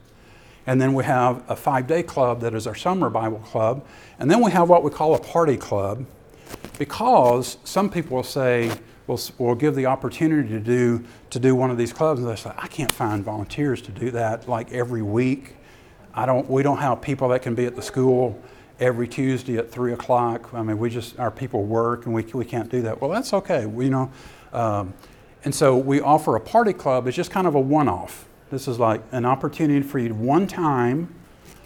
And 0.66 0.81
then 0.81 0.94
we 0.94 1.05
have 1.05 1.42
a 1.48 1.57
five 1.57 1.87
day 1.87 2.02
club 2.02 2.40
that 2.40 2.55
is 2.55 2.66
our 2.66 2.74
summer 2.74 3.09
Bible 3.09 3.38
club. 3.38 3.87
And 4.18 4.31
then 4.31 4.42
we 4.42 4.50
have 4.50 4.68
what 4.68 4.83
we 4.83 4.90
call 4.90 5.14
a 5.14 5.20
party 5.20 5.57
club 5.57 6.05
because 6.79 7.59
some 7.64 7.88
people 7.88 8.16
will 8.16 8.24
say, 8.24 8.72
we'll, 9.07 9.20
we'll 9.38 9.55
give 9.55 9.74
the 9.74 9.87
opportunity 9.87 10.48
to 10.48 10.61
do, 10.61 11.05
to 11.31 11.38
do 11.38 11.55
one 11.55 11.70
of 11.70 11.79
these 11.79 11.92
clubs. 11.92 12.20
And 12.20 12.29
they 12.29 12.37
say, 12.37 12.52
I 12.57 12.66
can't 12.66 12.92
find 12.92 13.24
volunteers 13.24 13.81
to 13.83 13.92
do 13.92 14.11
that 14.12 14.48
like 14.48 14.72
every 14.72 15.02
week. 15.02 15.57
I 16.14 16.26
don't, 16.26 16.48
we 16.48 16.62
don't 16.62 16.79
have 16.79 17.00
people 17.00 17.29
that 17.29 17.42
can 17.42 17.55
be 17.55 17.66
at 17.66 17.76
the 17.76 17.83
school 17.83 18.40
every 18.81 19.09
Tuesday 19.09 19.57
at 19.59 19.70
3 19.70 19.92
o'clock. 19.92 20.52
I 20.52 20.62
mean, 20.62 20.79
we 20.79 20.90
just, 20.90 21.18
our 21.18 21.31
people 21.31 21.64
work 21.64 22.07
and 22.07 22.14
we, 22.14 22.22
we 22.22 22.44
can't 22.44 22.70
do 22.70 22.83
that. 22.83 23.00
Well, 23.00 23.11
that's 23.11 23.33
okay. 23.33 23.66
We, 23.66 23.87
you 23.87 23.90
know, 23.90 24.11
um, 24.52 24.94
and 25.44 25.55
so 25.55 25.76
we 25.76 26.00
offer 26.00 26.35
a 26.37 26.40
party 26.40 26.72
club. 26.72 27.07
It's 27.07 27.16
just 27.16 27.31
kind 27.31 27.46
of 27.46 27.55
a 27.55 27.61
one 27.61 27.88
off. 27.88 28.26
This 28.48 28.68
is 28.68 28.78
like 28.78 29.02
an 29.11 29.24
opportunity 29.24 29.82
for 29.82 29.98
you 29.98 30.14
one 30.14 30.46
time 30.46 31.12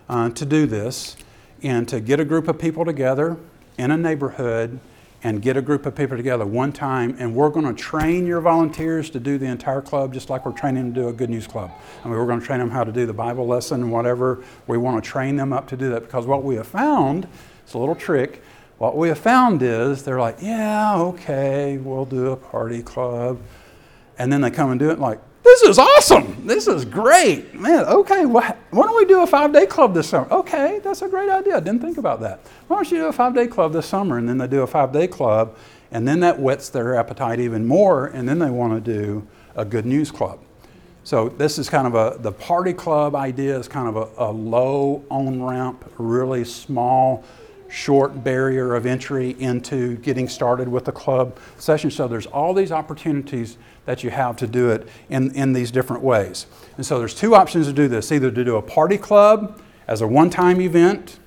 uh, 0.08 0.30
to 0.30 0.46
do 0.46 0.64
this 0.64 1.14
and 1.62 1.86
to 1.88 2.00
get 2.00 2.20
a 2.20 2.24
group 2.24 2.48
of 2.48 2.58
people 2.58 2.86
together 2.86 3.36
in 3.76 3.90
a 3.90 3.98
neighborhood 3.98 4.80
and 5.22 5.42
get 5.42 5.58
a 5.58 5.62
group 5.62 5.84
of 5.84 5.94
people 5.94 6.16
together 6.16 6.46
one 6.46 6.72
time. 6.72 7.14
And 7.18 7.34
we're 7.34 7.50
going 7.50 7.66
to 7.66 7.74
train 7.74 8.26
your 8.26 8.40
volunteers 8.40 9.10
to 9.10 9.20
do 9.20 9.36
the 9.36 9.44
entire 9.44 9.82
club 9.82 10.14
just 10.14 10.30
like 10.30 10.46
we're 10.46 10.52
training 10.52 10.84
them 10.84 10.94
to 10.94 11.00
do 11.02 11.08
a 11.08 11.12
good 11.12 11.28
news 11.28 11.46
club. 11.46 11.70
I 12.02 12.08
mean 12.08 12.16
we're 12.16 12.26
going 12.26 12.40
to 12.40 12.46
train 12.46 12.60
them 12.60 12.70
how 12.70 12.84
to 12.84 12.92
do 12.92 13.04
the 13.04 13.12
bible 13.12 13.46
lesson 13.46 13.82
and 13.82 13.92
whatever. 13.92 14.42
We 14.66 14.78
want 14.78 15.04
to 15.04 15.10
train 15.10 15.36
them 15.36 15.52
up 15.52 15.68
to 15.68 15.76
do 15.76 15.90
that 15.90 16.00
because 16.04 16.26
what 16.26 16.44
we 16.44 16.54
have 16.54 16.66
found 16.66 17.28
it's 17.62 17.74
a 17.74 17.78
little 17.78 17.94
trick 17.94 18.42
what 18.78 18.96
we 18.96 19.08
have 19.08 19.18
found 19.18 19.60
is 19.60 20.02
they're 20.02 20.18
like 20.18 20.38
yeah 20.40 20.96
okay 20.96 21.76
we'll 21.76 22.06
do 22.06 22.30
a 22.30 22.36
party 22.36 22.82
club. 22.82 23.38
And 24.18 24.32
then 24.32 24.40
they 24.40 24.50
come 24.50 24.70
and 24.70 24.80
do 24.80 24.90
it 24.90 24.98
like 24.98 25.20
this 25.42 25.62
is 25.62 25.79
awesome. 25.79 26.46
This 26.46 26.66
is 26.66 26.85
great. 26.85 27.55
Man, 27.55 27.85
okay, 27.85 28.26
why, 28.26 28.57
why 28.70 28.85
don't 28.85 28.96
we 28.96 29.05
do 29.05 29.22
a 29.22 29.26
five 29.26 29.53
day 29.53 29.66
club 29.66 29.94
this 29.94 30.09
summer? 30.09 30.31
Okay, 30.31 30.81
that's 30.83 31.03
a 31.03 31.09
great 31.09 31.29
idea. 31.29 31.57
I 31.57 31.61
didn't 31.61 31.81
think 31.81 31.98
about 31.98 32.20
that. 32.20 32.40
Why 32.68 32.76
don't 32.76 32.90
you 32.90 32.98
do 32.98 33.07
a 33.07 33.12
five 33.12 33.35
day 33.35 33.46
club 33.46 33.72
this 33.72 33.87
summer? 33.87 34.18
And 34.18 34.29
then 34.29 34.38
they 34.38 34.46
do 34.46 34.62
a 34.62 34.66
five 34.66 34.92
day 34.92 35.07
club, 35.07 35.57
and 35.90 36.07
then 36.07 36.20
that 36.20 36.38
whets 36.38 36.68
their 36.68 36.94
appetite 36.94 37.40
even 37.40 37.66
more, 37.66 38.07
and 38.07 38.29
then 38.29 38.38
they 38.38 38.50
want 38.50 38.72
to 38.72 38.92
do 38.92 39.26
a 39.57 39.64
good 39.64 39.87
news 39.87 40.11
club. 40.11 40.40
So 41.03 41.29
this 41.31 41.59
is 41.59 41.70
kind 41.70 41.87
of 41.87 41.94
a, 41.94 42.18
the 42.18 42.33
party 42.33 42.72
club 42.72 43.16
idea 43.16 43.59
is 43.59 43.66
kind 43.66 43.88
of 43.88 43.96
a, 43.96 44.31
a 44.31 44.31
low 44.31 45.03
on 45.11 45.42
ramp, 45.42 45.90
really 45.98 46.44
small 46.44 47.24
short 47.70 48.22
barrier 48.22 48.74
of 48.74 48.85
entry 48.85 49.37
into 49.38 49.96
getting 49.98 50.29
started 50.29 50.68
with 50.68 50.85
the 50.85 50.92
club 50.92 51.38
session. 51.57 51.90
So 51.90 52.09
there's 52.09 52.26
all 52.26 52.53
these 52.53 52.72
opportunities 52.72 53.57
that 53.90 54.05
you 54.05 54.11
have 54.11 54.37
to 54.37 54.46
do 54.46 54.70
it 54.70 54.87
in, 55.09 55.35
in 55.35 55.53
these 55.53 55.72
different 55.72 56.00
ways. 56.00 56.46
And 56.76 56.87
so 56.87 57.00
there's 57.00 57.12
two 57.12 57.35
options 57.35 57.66
to 57.66 57.72
do 57.72 57.88
this 57.88 58.12
either 58.12 58.31
to 58.31 58.44
do 58.44 58.55
a 58.55 58.62
party 58.62 58.96
club 58.96 59.61
as 59.88 60.00
a 60.00 60.07
one 60.07 60.31
time 60.31 60.61
event, 60.61 61.18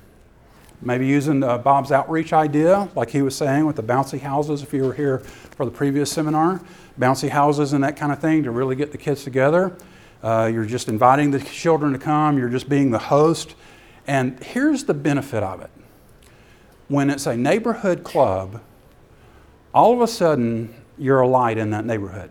maybe 0.80 1.06
using 1.06 1.42
uh, 1.42 1.58
Bob's 1.58 1.92
outreach 1.92 2.32
idea, 2.32 2.88
like 2.94 3.10
he 3.10 3.20
was 3.20 3.36
saying 3.36 3.66
with 3.66 3.76
the 3.76 3.82
bouncy 3.82 4.18
houses, 4.18 4.62
if 4.62 4.72
you 4.72 4.82
were 4.82 4.94
here 4.94 5.18
for 5.18 5.66
the 5.66 5.70
previous 5.70 6.10
seminar, 6.10 6.62
bouncy 6.98 7.28
houses 7.28 7.74
and 7.74 7.84
that 7.84 7.98
kind 7.98 8.10
of 8.10 8.18
thing 8.18 8.42
to 8.44 8.50
really 8.50 8.76
get 8.76 8.92
the 8.92 8.98
kids 8.98 9.24
together. 9.24 9.76
Uh, 10.22 10.50
you're 10.50 10.64
just 10.64 10.88
inviting 10.88 11.32
the 11.32 11.40
children 11.40 11.92
to 11.92 11.98
come, 11.98 12.38
you're 12.38 12.48
just 12.48 12.70
being 12.70 12.90
the 12.90 12.98
host. 12.98 13.56
And 14.06 14.42
here's 14.42 14.84
the 14.84 14.94
benefit 14.94 15.42
of 15.42 15.60
it 15.60 15.70
when 16.88 17.10
it's 17.10 17.26
a 17.26 17.36
neighborhood 17.36 18.04
club, 18.04 18.62
all 19.74 19.92
of 19.92 20.00
a 20.00 20.08
sudden 20.08 20.74
you're 20.96 21.20
a 21.20 21.28
light 21.28 21.58
in 21.58 21.68
that 21.70 21.84
neighborhood. 21.84 22.30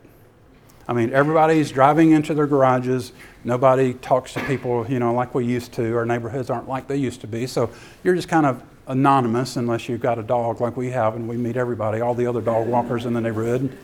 I 0.87 0.93
mean, 0.93 1.13
everybody's 1.13 1.71
driving 1.71 2.11
into 2.11 2.33
their 2.33 2.47
garages. 2.47 3.13
Nobody 3.43 3.93
talks 3.93 4.33
to 4.33 4.43
people, 4.45 4.85
you 4.89 4.99
know, 4.99 5.13
like 5.13 5.33
we 5.33 5.45
used 5.45 5.71
to. 5.73 5.95
Our 5.95 6.05
neighborhoods 6.05 6.49
aren't 6.49 6.67
like 6.67 6.87
they 6.87 6.97
used 6.97 7.21
to 7.21 7.27
be. 7.27 7.47
So 7.47 7.69
you're 8.03 8.15
just 8.15 8.27
kind 8.27 8.45
of 8.45 8.61
anonymous 8.87 9.55
unless 9.55 9.87
you've 9.87 10.01
got 10.01 10.19
a 10.19 10.23
dog 10.23 10.59
like 10.59 10.75
we 10.75 10.89
have 10.89 11.15
and 11.15 11.27
we 11.27 11.37
meet 11.37 11.55
everybody, 11.55 12.01
all 12.01 12.13
the 12.13 12.27
other 12.27 12.41
dog 12.41 12.67
walkers 12.67 13.05
in 13.05 13.13
the 13.13 13.21
neighborhood. 13.21 13.77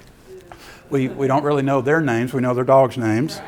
We, 0.89 1.07
we 1.07 1.27
don't 1.27 1.43
really 1.43 1.63
know 1.63 1.81
their 1.81 2.01
names, 2.01 2.33
we 2.33 2.41
know 2.41 2.53
their 2.53 2.63
dogs' 2.63 2.97
names. 2.97 3.39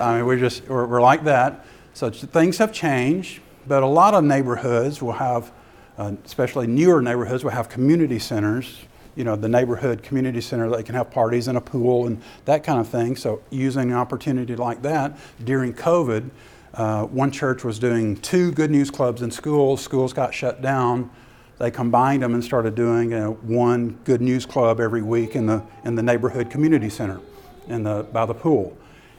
I 0.00 0.16
mean, 0.16 0.26
we're 0.26 0.38
just, 0.38 0.66
we're, 0.66 0.86
we're 0.86 1.00
like 1.00 1.24
that. 1.24 1.64
So 1.92 2.10
things 2.10 2.58
have 2.58 2.72
changed, 2.72 3.40
but 3.68 3.82
a 3.84 3.86
lot 3.86 4.14
of 4.14 4.24
neighborhoods 4.24 5.00
will 5.00 5.12
have 5.12 5.52
uh, 5.98 6.12
especially 6.24 6.66
newer 6.66 7.00
neighborhoods 7.00 7.44
will 7.44 7.50
have 7.50 7.68
community 7.68 8.18
centers, 8.18 8.80
you 9.16 9.24
know, 9.24 9.36
the 9.36 9.48
neighborhood 9.48 10.02
community 10.02 10.40
center 10.40 10.68
they 10.68 10.82
can 10.82 10.94
have 10.94 11.10
parties 11.10 11.48
and 11.48 11.56
a 11.56 11.60
pool 11.60 12.06
and 12.06 12.20
that 12.44 12.64
kind 12.64 12.80
of 12.80 12.88
thing. 12.88 13.16
So 13.16 13.42
using 13.50 13.90
an 13.90 13.96
opportunity 13.96 14.56
like 14.56 14.82
that 14.82 15.16
during 15.44 15.72
COVID, 15.72 16.30
uh, 16.74 17.04
one 17.04 17.30
church 17.30 17.64
was 17.64 17.78
doing 17.78 18.16
two 18.16 18.50
good 18.52 18.70
news 18.70 18.90
clubs 18.90 19.22
in 19.22 19.30
schools. 19.30 19.80
Schools 19.82 20.12
got 20.12 20.34
shut 20.34 20.60
down. 20.60 21.10
They 21.58 21.70
combined 21.70 22.22
them 22.22 22.34
and 22.34 22.42
started 22.42 22.74
doing 22.74 23.14
uh, 23.14 23.28
one 23.28 23.98
good 24.04 24.20
news 24.20 24.44
club 24.44 24.80
every 24.80 25.02
week 25.02 25.36
in 25.36 25.46
the 25.46 25.62
in 25.84 25.94
the 25.94 26.02
neighborhood 26.02 26.50
community 26.50 26.90
center, 26.90 27.20
in 27.68 27.84
the 27.84 28.02
by 28.12 28.26
the 28.26 28.34
pool. 28.34 28.76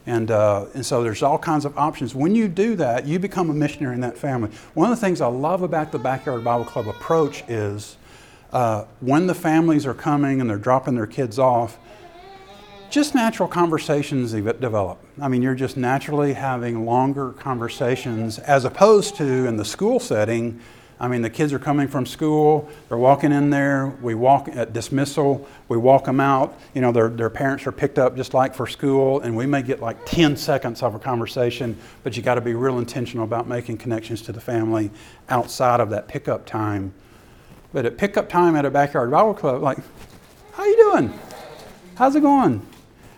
And, 0.08 0.30
uh, 0.30 0.66
and 0.74 0.86
so 0.86 1.02
there's 1.02 1.24
all 1.24 1.40
kinds 1.40 1.66
of 1.66 1.78
options. 1.78 2.14
When 2.14 2.36
you 2.36 2.48
do 2.48 2.76
that, 2.76 3.08
you 3.08 3.18
become 3.18 3.50
a 3.50 3.54
missionary 3.54 3.96
in 3.96 4.02
that 4.02 4.18
family. 4.18 4.52
One 4.76 4.92
of 4.92 4.98
the 4.98 5.04
things 5.04 5.20
I 5.20 5.28
love 5.28 5.64
about 5.64 5.92
the 5.92 6.00
Backyard 6.00 6.44
Bible 6.44 6.66
Club 6.66 6.88
approach 6.88 7.44
is 7.48 7.98
uh, 8.56 8.86
when 9.02 9.28
the 9.28 9.36
families 9.36 9.86
are 9.86 9.94
coming 9.94 10.40
and 10.40 10.50
they're 10.50 10.58
dropping 10.58 10.96
their 10.96 11.06
kids 11.06 11.38
off, 11.38 11.78
just 12.90 13.14
natural 13.14 13.50
conversations 13.50 14.32
develop. 14.32 14.98
I 15.22 15.28
mean, 15.28 15.42
you're 15.42 15.56
just 15.56 15.76
naturally 15.76 16.34
having 16.34 16.86
longer 16.86 17.34
conversations 17.34 18.40
as 18.40 18.64
opposed 18.64 19.18
to 19.18 19.26
in 19.46 19.58
the 19.58 19.66
school 19.66 20.00
setting 20.00 20.62
I 20.98 21.10
mean, 21.10 21.22
the 21.22 21.30
kids 21.30 21.52
are 21.52 21.60
coming 21.60 21.90
from 21.90 22.06
school, 22.06 22.70
they're 22.88 22.98
walking 22.98 23.34
in 23.34 23.50
there, 23.50 23.88
we 24.02 24.16
walk 24.16 24.48
at 24.48 24.72
dismissal, 24.72 25.46
we 25.68 25.76
walk 25.76 26.06
them 26.06 26.22
out. 26.22 26.58
You 26.74 26.80
know, 26.80 26.94
their, 26.94 27.10
their 27.10 27.30
parents 27.30 27.68
are 27.68 27.74
picked 27.74 28.00
up 28.00 28.16
just 28.16 28.34
like 28.34 28.56
for 28.56 28.66
school, 28.66 29.20
and 29.20 29.36
we 29.36 29.46
may 29.46 29.62
get 29.62 29.82
like 29.82 29.98
10 30.06 30.38
seconds 30.38 30.82
of 30.82 30.96
a 30.96 31.00
conversation, 31.00 31.78
but 32.04 32.16
you 32.16 32.24
got 32.24 32.36
to 32.36 32.42
be 32.42 32.54
real 32.54 32.80
intentional 32.80 33.26
about 33.26 33.46
making 33.46 33.78
connections 33.78 34.22
to 34.24 34.32
the 34.32 34.40
family 34.40 34.90
outside 35.28 35.82
of 35.82 35.90
that 35.90 36.08
pickup 36.08 36.46
time. 36.46 36.94
But 37.76 37.86
at 37.86 37.98
pickup 37.98 38.30
time 38.30 38.56
at 38.56 38.64
a 38.64 38.72
backyard 38.72 39.12
Bible 39.12 39.34
club, 39.34 39.62
like, 39.62 39.78
how 40.54 40.64
you 40.64 40.78
doing? 40.78 41.14
How's 41.96 42.16
it 42.16 42.22
going? 42.22 42.66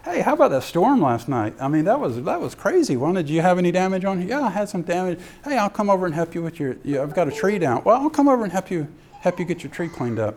Hey, 0.03 0.21
how 0.21 0.33
about 0.33 0.49
that 0.49 0.63
storm 0.63 0.99
last 0.99 1.29
night? 1.29 1.53
I 1.59 1.67
mean, 1.67 1.85
that 1.85 1.99
was 1.99 2.23
that 2.23 2.41
was 2.41 2.55
crazy. 2.55 2.97
One, 2.97 3.13
did 3.13 3.29
you 3.29 3.41
have 3.41 3.59
any 3.59 3.71
damage 3.71 4.03
on 4.03 4.19
you? 4.19 4.29
Yeah, 4.29 4.41
I 4.41 4.49
had 4.49 4.67
some 4.67 4.81
damage. 4.81 5.19
Hey, 5.43 5.59
I'll 5.59 5.69
come 5.69 5.91
over 5.91 6.07
and 6.07 6.15
help 6.15 6.33
you 6.33 6.41
with 6.41 6.59
your. 6.59 6.75
Yeah, 6.83 7.03
I've 7.03 7.13
got 7.13 7.27
a 7.27 7.31
tree 7.31 7.59
down. 7.59 7.83
Well, 7.83 8.01
I'll 8.01 8.09
come 8.09 8.27
over 8.27 8.43
and 8.43 8.51
help 8.51 8.71
you 8.71 8.87
help 9.19 9.37
you 9.37 9.45
get 9.45 9.61
your 9.61 9.71
tree 9.71 9.89
cleaned 9.89 10.17
up. 10.17 10.33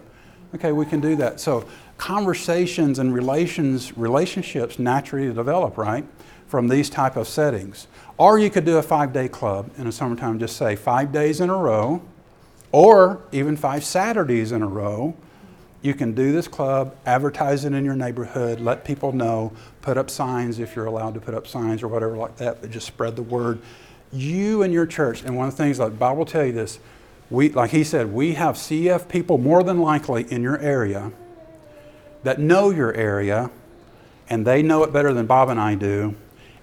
Okay, 0.54 0.72
we 0.72 0.84
can 0.84 1.00
do 1.00 1.16
that. 1.16 1.40
So 1.40 1.66
conversations 1.96 2.98
and 2.98 3.14
relations 3.14 3.96
relationships 3.96 4.78
naturally 4.78 5.32
develop, 5.32 5.78
right, 5.78 6.04
from 6.46 6.68
these 6.68 6.90
type 6.90 7.16
of 7.16 7.26
settings. 7.26 7.86
Or 8.18 8.38
you 8.38 8.50
could 8.50 8.66
do 8.66 8.76
a 8.76 8.82
five-day 8.82 9.28
club 9.28 9.70
in 9.78 9.86
the 9.86 9.92
summertime. 9.92 10.38
Just 10.38 10.58
say 10.58 10.76
five 10.76 11.10
days 11.10 11.40
in 11.40 11.48
a 11.48 11.56
row, 11.56 12.02
or 12.72 13.20
even 13.32 13.56
five 13.56 13.84
Saturdays 13.84 14.52
in 14.52 14.62
a 14.62 14.68
row 14.68 15.14
You 15.82 15.94
can 15.94 16.12
do 16.12 16.32
this 16.32 16.46
club, 16.46 16.94
advertise 17.06 17.64
it 17.64 17.72
in 17.72 17.84
your 17.84 17.96
neighborhood, 17.96 18.60
let 18.60 18.84
people 18.84 19.12
know, 19.12 19.52
put 19.80 19.96
up 19.96 20.10
signs 20.10 20.58
if 20.58 20.76
you're 20.76 20.84
allowed 20.84 21.14
to 21.14 21.20
put 21.20 21.34
up 21.34 21.46
signs 21.46 21.82
or 21.82 21.88
whatever 21.88 22.16
like 22.16 22.36
that, 22.36 22.60
but 22.60 22.70
just 22.70 22.86
spread 22.86 23.16
the 23.16 23.22
word. 23.22 23.60
You 24.12 24.62
and 24.62 24.72
your 24.72 24.86
church, 24.86 25.22
and 25.22 25.36
one 25.36 25.48
of 25.48 25.56
the 25.56 25.62
things 25.62 25.78
like 25.78 25.98
Bob 25.98 26.18
will 26.18 26.26
tell 26.26 26.44
you 26.44 26.52
this, 26.52 26.78
we 27.30 27.48
like 27.50 27.70
he 27.70 27.84
said, 27.84 28.12
we 28.12 28.34
have 28.34 28.56
CEF 28.56 29.08
people 29.08 29.38
more 29.38 29.62
than 29.62 29.78
likely 29.80 30.30
in 30.30 30.42
your 30.42 30.58
area 30.58 31.12
that 32.24 32.38
know 32.38 32.70
your 32.70 32.92
area 32.94 33.50
and 34.28 34.46
they 34.46 34.62
know 34.62 34.82
it 34.84 34.92
better 34.92 35.12
than 35.14 35.26
Bob 35.26 35.48
and 35.48 35.58
I 35.58 35.74
do, 35.76 36.14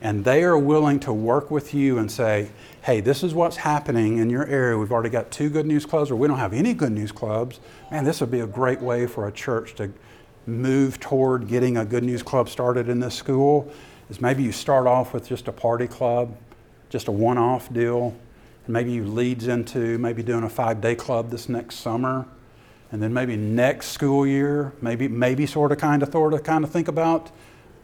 and 0.01 0.23
they 0.23 0.43
are 0.43 0.57
willing 0.57 0.99
to 1.01 1.11
work 1.11 1.49
with 1.49 1.73
you 1.73 1.97
and 1.97 2.11
say, 2.11 2.49
hey, 2.87 3.01
this 3.01 3.21
is 3.21 3.33
what's 3.33 3.57
happening 3.57 4.17
in 4.17 4.29
your 4.29 4.47
area. 4.47 4.77
We've 4.77 4.93
already 4.93 5.09
got 5.09 5.29
two 5.29 5.49
good 5.49 5.65
news 5.65 5.85
clubs, 5.85 6.09
or 6.09 6.15
we 6.15 6.25
don't 6.25 6.37
have 6.37 6.53
any 6.53 6.73
good 6.73 6.93
news 6.93 7.11
clubs. 7.11 7.59
Man, 7.91 8.05
this 8.05 8.21
would 8.21 8.31
be 8.31 8.39
a 8.39 8.47
great 8.47 8.79
way 8.79 9.05
for 9.07 9.27
a 9.27 9.31
church 9.33 9.75
to 9.75 9.91
move 10.45 10.97
toward 11.01 11.49
getting 11.49 11.75
a 11.75 11.83
good 11.83 12.05
news 12.05 12.23
club 12.23 12.47
started 12.47 12.87
in 12.87 13.01
this 13.01 13.13
school. 13.13 13.69
Is 14.09 14.21
maybe 14.21 14.41
you 14.41 14.53
start 14.53 14.87
off 14.87 15.13
with 15.13 15.27
just 15.27 15.49
a 15.49 15.51
party 15.51 15.85
club, 15.85 16.33
just 16.89 17.09
a 17.09 17.11
one 17.11 17.37
off 17.37 17.73
deal, 17.73 18.15
and 18.65 18.73
maybe 18.73 18.93
you 18.93 19.03
leads 19.03 19.49
into 19.49 19.97
maybe 19.97 20.23
doing 20.23 20.43
a 20.45 20.49
five 20.49 20.79
day 20.79 20.95
club 20.95 21.29
this 21.29 21.49
next 21.49 21.79
summer. 21.79 22.25
And 22.93 23.03
then 23.03 23.13
maybe 23.13 23.35
next 23.35 23.87
school 23.87 24.25
year, 24.25 24.71
maybe 24.79 25.09
maybe 25.09 25.45
sort 25.45 25.73
of 25.73 25.77
kind 25.77 26.03
of 26.03 26.11
sort 26.13 26.33
of 26.33 26.43
kind 26.43 26.63
of 26.63 26.71
think 26.71 26.87
about 26.87 27.31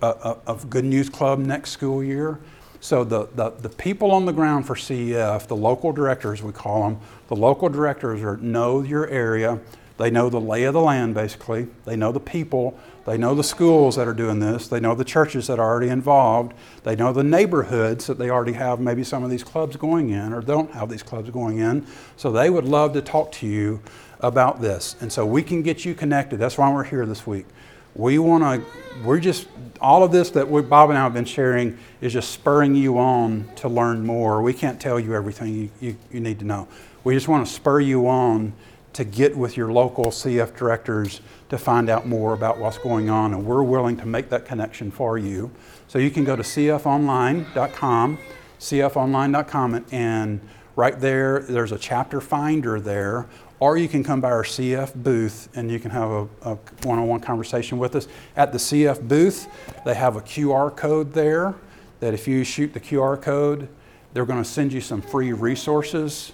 a, 0.02 0.08
a, 0.48 0.54
a 0.54 0.56
good 0.70 0.86
news 0.86 1.10
club 1.10 1.40
next 1.40 1.72
school 1.72 2.02
year. 2.02 2.40
So 2.84 3.06
the, 3.06 3.30
the, 3.34 3.52
the 3.52 3.70
people 3.70 4.12
on 4.12 4.26
the 4.26 4.34
ground 4.34 4.68
for 4.68 4.76
CEF, 4.76 5.48
the 5.48 5.56
local 5.56 5.94
directors 5.94 6.44
we 6.44 6.52
call 6.52 6.84
them, 6.84 7.00
the 7.30 7.36
local 7.36 7.70
directors 7.70 8.22
are, 8.22 8.36
know 8.36 8.82
your 8.82 9.08
area. 9.08 9.62
They 9.98 10.12
know 10.12 10.30
the 10.30 10.42
lay 10.42 10.66
of 10.66 10.74
the 10.74 10.82
land 10.82 11.14
basically. 11.14 11.70
They 11.86 11.96
know 11.96 12.12
the 12.12 12.20
people. 12.20 12.78
They 13.06 13.18
know 13.18 13.36
the 13.36 13.44
schools 13.44 13.96
that 13.96 14.06
are 14.06 14.14
doing 14.14 14.42
this. 14.42 14.68
They 14.68 14.82
know 14.82 14.96
the 14.96 15.06
churches 15.06 15.48
that 15.48 15.60
are 15.60 15.66
already 15.66 15.88
involved. 15.88 16.56
They 16.84 16.98
know 16.98 17.14
the 17.14 17.24
neighborhoods 17.24 18.08
that 18.08 18.18
they 18.18 18.30
already 18.30 18.52
have 18.52 18.82
maybe 18.82 19.06
some 19.06 19.24
of 19.24 19.30
these 19.30 19.46
clubs 19.46 19.78
going 19.78 20.10
in 20.10 20.34
or 20.34 20.42
don't 20.42 20.72
have 20.72 20.90
these 20.90 21.04
clubs 21.04 21.30
going 21.30 21.60
in. 21.60 21.88
So 22.18 22.34
they 22.34 22.50
would 22.50 22.66
love 22.66 22.92
to 22.94 23.02
talk 23.02 23.32
to 23.34 23.48
you 23.48 23.82
about 24.20 24.60
this. 24.60 24.98
And 25.00 25.10
so 25.10 25.26
we 25.26 25.42
can 25.42 25.62
get 25.62 25.86
you 25.86 25.96
connected. 25.96 26.38
That's 26.38 26.58
why 26.58 26.70
we're 26.70 26.84
here 26.84 27.06
this 27.06 27.26
week. 27.26 27.46
We 27.96 28.18
want 28.20 28.44
to, 28.44 28.66
we're 29.04 29.20
just, 29.20 29.48
all 29.80 30.04
of 30.04 30.12
this 30.12 30.32
that 30.32 30.50
we, 30.50 30.62
Bob 30.62 30.90
and 30.90 30.98
I 30.98 31.04
have 31.04 31.14
been 31.14 31.26
sharing 31.26 31.78
is 32.02 32.14
just 32.14 32.32
spurring 32.32 32.74
you 32.76 32.98
on 32.98 33.50
to 33.58 33.68
learn 33.68 34.06
more. 34.06 34.42
We 34.42 34.54
can't 34.54 34.80
tell 34.80 35.00
you 35.00 35.14
everything 35.14 35.54
you, 35.54 35.70
you, 35.80 35.98
you 36.12 36.20
need 36.20 36.40
to 36.40 36.46
know. 36.46 36.68
We 37.04 37.14
just 37.14 37.28
want 37.28 37.46
to 37.46 37.54
spur 37.54 37.82
you 37.82 38.08
on 38.08 38.54
to 38.94 39.04
get 39.04 39.36
with 39.36 39.58
your 39.58 39.72
local 39.72 40.06
CEF 40.06 40.56
directors 40.56 41.22
to 41.50 41.58
find 41.58 41.90
out 41.90 42.08
more 42.08 42.34
about 42.34 42.58
what's 42.60 42.78
going 42.78 43.10
on, 43.10 43.34
and 43.34 43.46
we're 43.46 43.64
willing 43.64 43.98
to 43.98 44.06
make 44.06 44.30
that 44.30 44.46
connection 44.46 44.92
for 44.92 45.18
you. 45.18 45.52
So 45.88 46.00
you 46.00 46.12
can 46.12 46.24
go 46.24 46.36
to 46.36 46.44
cefonline.com, 46.44 48.18
cefonline.com, 48.60 49.86
and 49.92 50.42
right 50.76 51.00
there, 51.00 51.40
there's 51.42 51.72
a 51.72 51.78
chapter 51.78 52.22
finder 52.22 52.80
there 52.80 53.28
or 53.64 53.78
you 53.78 53.88
can 53.88 54.04
come 54.04 54.20
by 54.20 54.30
our 54.30 54.44
CEF 54.44 54.94
booth 54.94 55.48
and 55.56 55.72
you 55.72 55.80
can 55.80 55.90
have 55.90 56.12
a, 56.12 56.28
a, 56.42 56.56
one-on-one 56.84 57.22
conversation 57.22 57.78
with 57.78 57.96
us. 57.96 58.10
At 58.36 58.52
the 58.52 58.58
CEF 58.58 59.08
booth, 59.08 59.48
they 59.86 59.94
have 59.94 60.18
a 60.18 60.22
QR 60.22 60.76
code 60.76 61.14
there 61.14 61.56
that 62.02 62.14
if 62.14 62.28
you 62.28 62.44
shoot 62.44 62.74
the 62.74 62.82
QR 62.82 63.22
code, 63.22 63.70
they're 64.12 64.26
going 64.26 64.44
to 64.44 64.50
send 64.50 64.74
you 64.74 64.82
some 64.82 65.02
free 65.02 65.32
resources. 65.32 66.34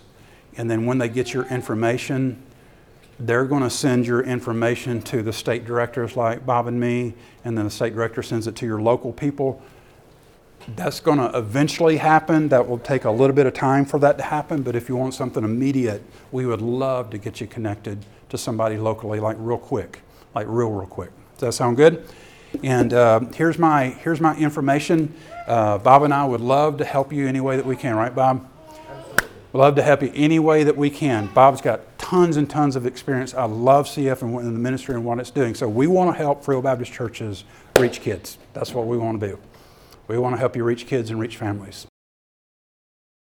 And 0.58 0.72
then 0.72 0.88
when 0.88 0.98
they 0.98 1.08
get 1.08 1.32
your 1.32 1.46
information, 1.50 2.42
they're 3.20 3.46
going 3.46 3.62
to 3.62 3.70
send 3.70 4.08
your 4.08 4.22
information 4.22 5.00
to 5.04 5.22
the 5.22 5.32
state 5.32 5.66
directors 5.66 6.16
like 6.18 6.48
Bob 6.48 6.66
and 6.66 6.80
me, 6.80 7.14
and 7.46 7.56
then 7.56 7.66
the 7.66 7.72
state 7.72 7.94
director 7.94 8.24
sends 8.24 8.48
it 8.48 8.56
to 8.56 8.66
your 8.66 8.82
local 8.82 9.14
people 9.14 9.62
that's 10.76 11.00
going 11.00 11.18
to 11.20 11.38
eventually 11.38 11.98
happen. 11.98 12.50
That 12.50 12.68
will 12.68 12.80
take 12.80 13.06
a 13.06 13.12
little 13.12 13.36
bit 13.36 13.46
of 13.46 13.54
time 13.54 13.86
for 13.86 14.00
that 14.00 14.18
to 14.18 14.24
happen. 14.24 14.62
But 14.64 14.76
if 14.76 14.90
you 14.90 14.96
want 14.96 15.14
something 15.14 15.44
immediate, 15.44 16.04
we 16.32 16.46
would 16.46 16.62
love 16.62 17.10
to 17.12 17.18
get 17.18 17.42
you 17.42 17.48
connected 17.48 18.06
to 18.30 18.38
somebody 18.38 18.78
locally, 18.78 19.20
like 19.20 19.38
real 19.40 19.58
quick, 19.58 20.02
like 20.36 20.48
real, 20.48 20.72
real 20.72 20.88
quick. 20.88 21.12
Does 21.38 21.42
that 21.42 21.54
sound 21.54 21.78
good? 21.78 22.06
And 22.64 22.94
uh, 22.94 23.20
here's 23.36 23.58
my 23.58 23.90
here's 23.90 24.20
my 24.20 24.36
information. 24.38 25.14
Uh, 25.48 25.78
Bob 25.78 26.04
and 26.04 26.14
I 26.14 26.26
would 26.26 26.42
love 26.42 26.78
to 26.78 26.86
help 26.86 27.14
you 27.14 27.28
any 27.28 27.40
way 27.40 27.56
that 27.56 27.66
we 27.66 27.76
can. 27.76 27.96
Right, 27.96 28.14
Bob? 28.14 28.48
Love 29.54 29.76
to 29.76 29.82
help 29.82 30.04
you 30.04 30.12
any 30.14 30.38
way 30.38 30.64
that 30.64 30.78
we 30.78 30.92
can. 30.92 31.28
Bob's 31.28 31.60
got 31.62 31.98
tons 31.98 32.38
and 32.38 32.48
tons 32.48 32.76
of 32.76 32.86
experience. 32.86 33.34
I 33.34 33.46
love 33.46 33.88
CEF 33.88 34.22
and 34.22 34.36
the 34.56 34.60
ministry 34.60 34.94
and 34.94 35.04
what 35.04 35.20
it's 35.20 35.32
doing. 35.32 35.56
So 35.56 35.68
we 35.68 35.88
want 35.88 36.16
to 36.16 36.18
help 36.18 36.44
Free 36.44 36.60
Baptist 36.62 36.92
churches 36.92 37.46
reach 37.80 38.02
kids. 38.02 38.38
That's 38.54 38.74
what 38.74 38.86
we 38.86 38.98
want 38.98 39.20
to 39.20 39.28
do. 39.28 39.40
We 40.10 40.18
want 40.18 40.34
to 40.34 40.40
help 40.40 40.56
you 40.56 40.64
reach 40.64 40.88
kids 40.88 41.12
and 41.12 41.20
reach 41.20 41.38
families. 41.38 41.86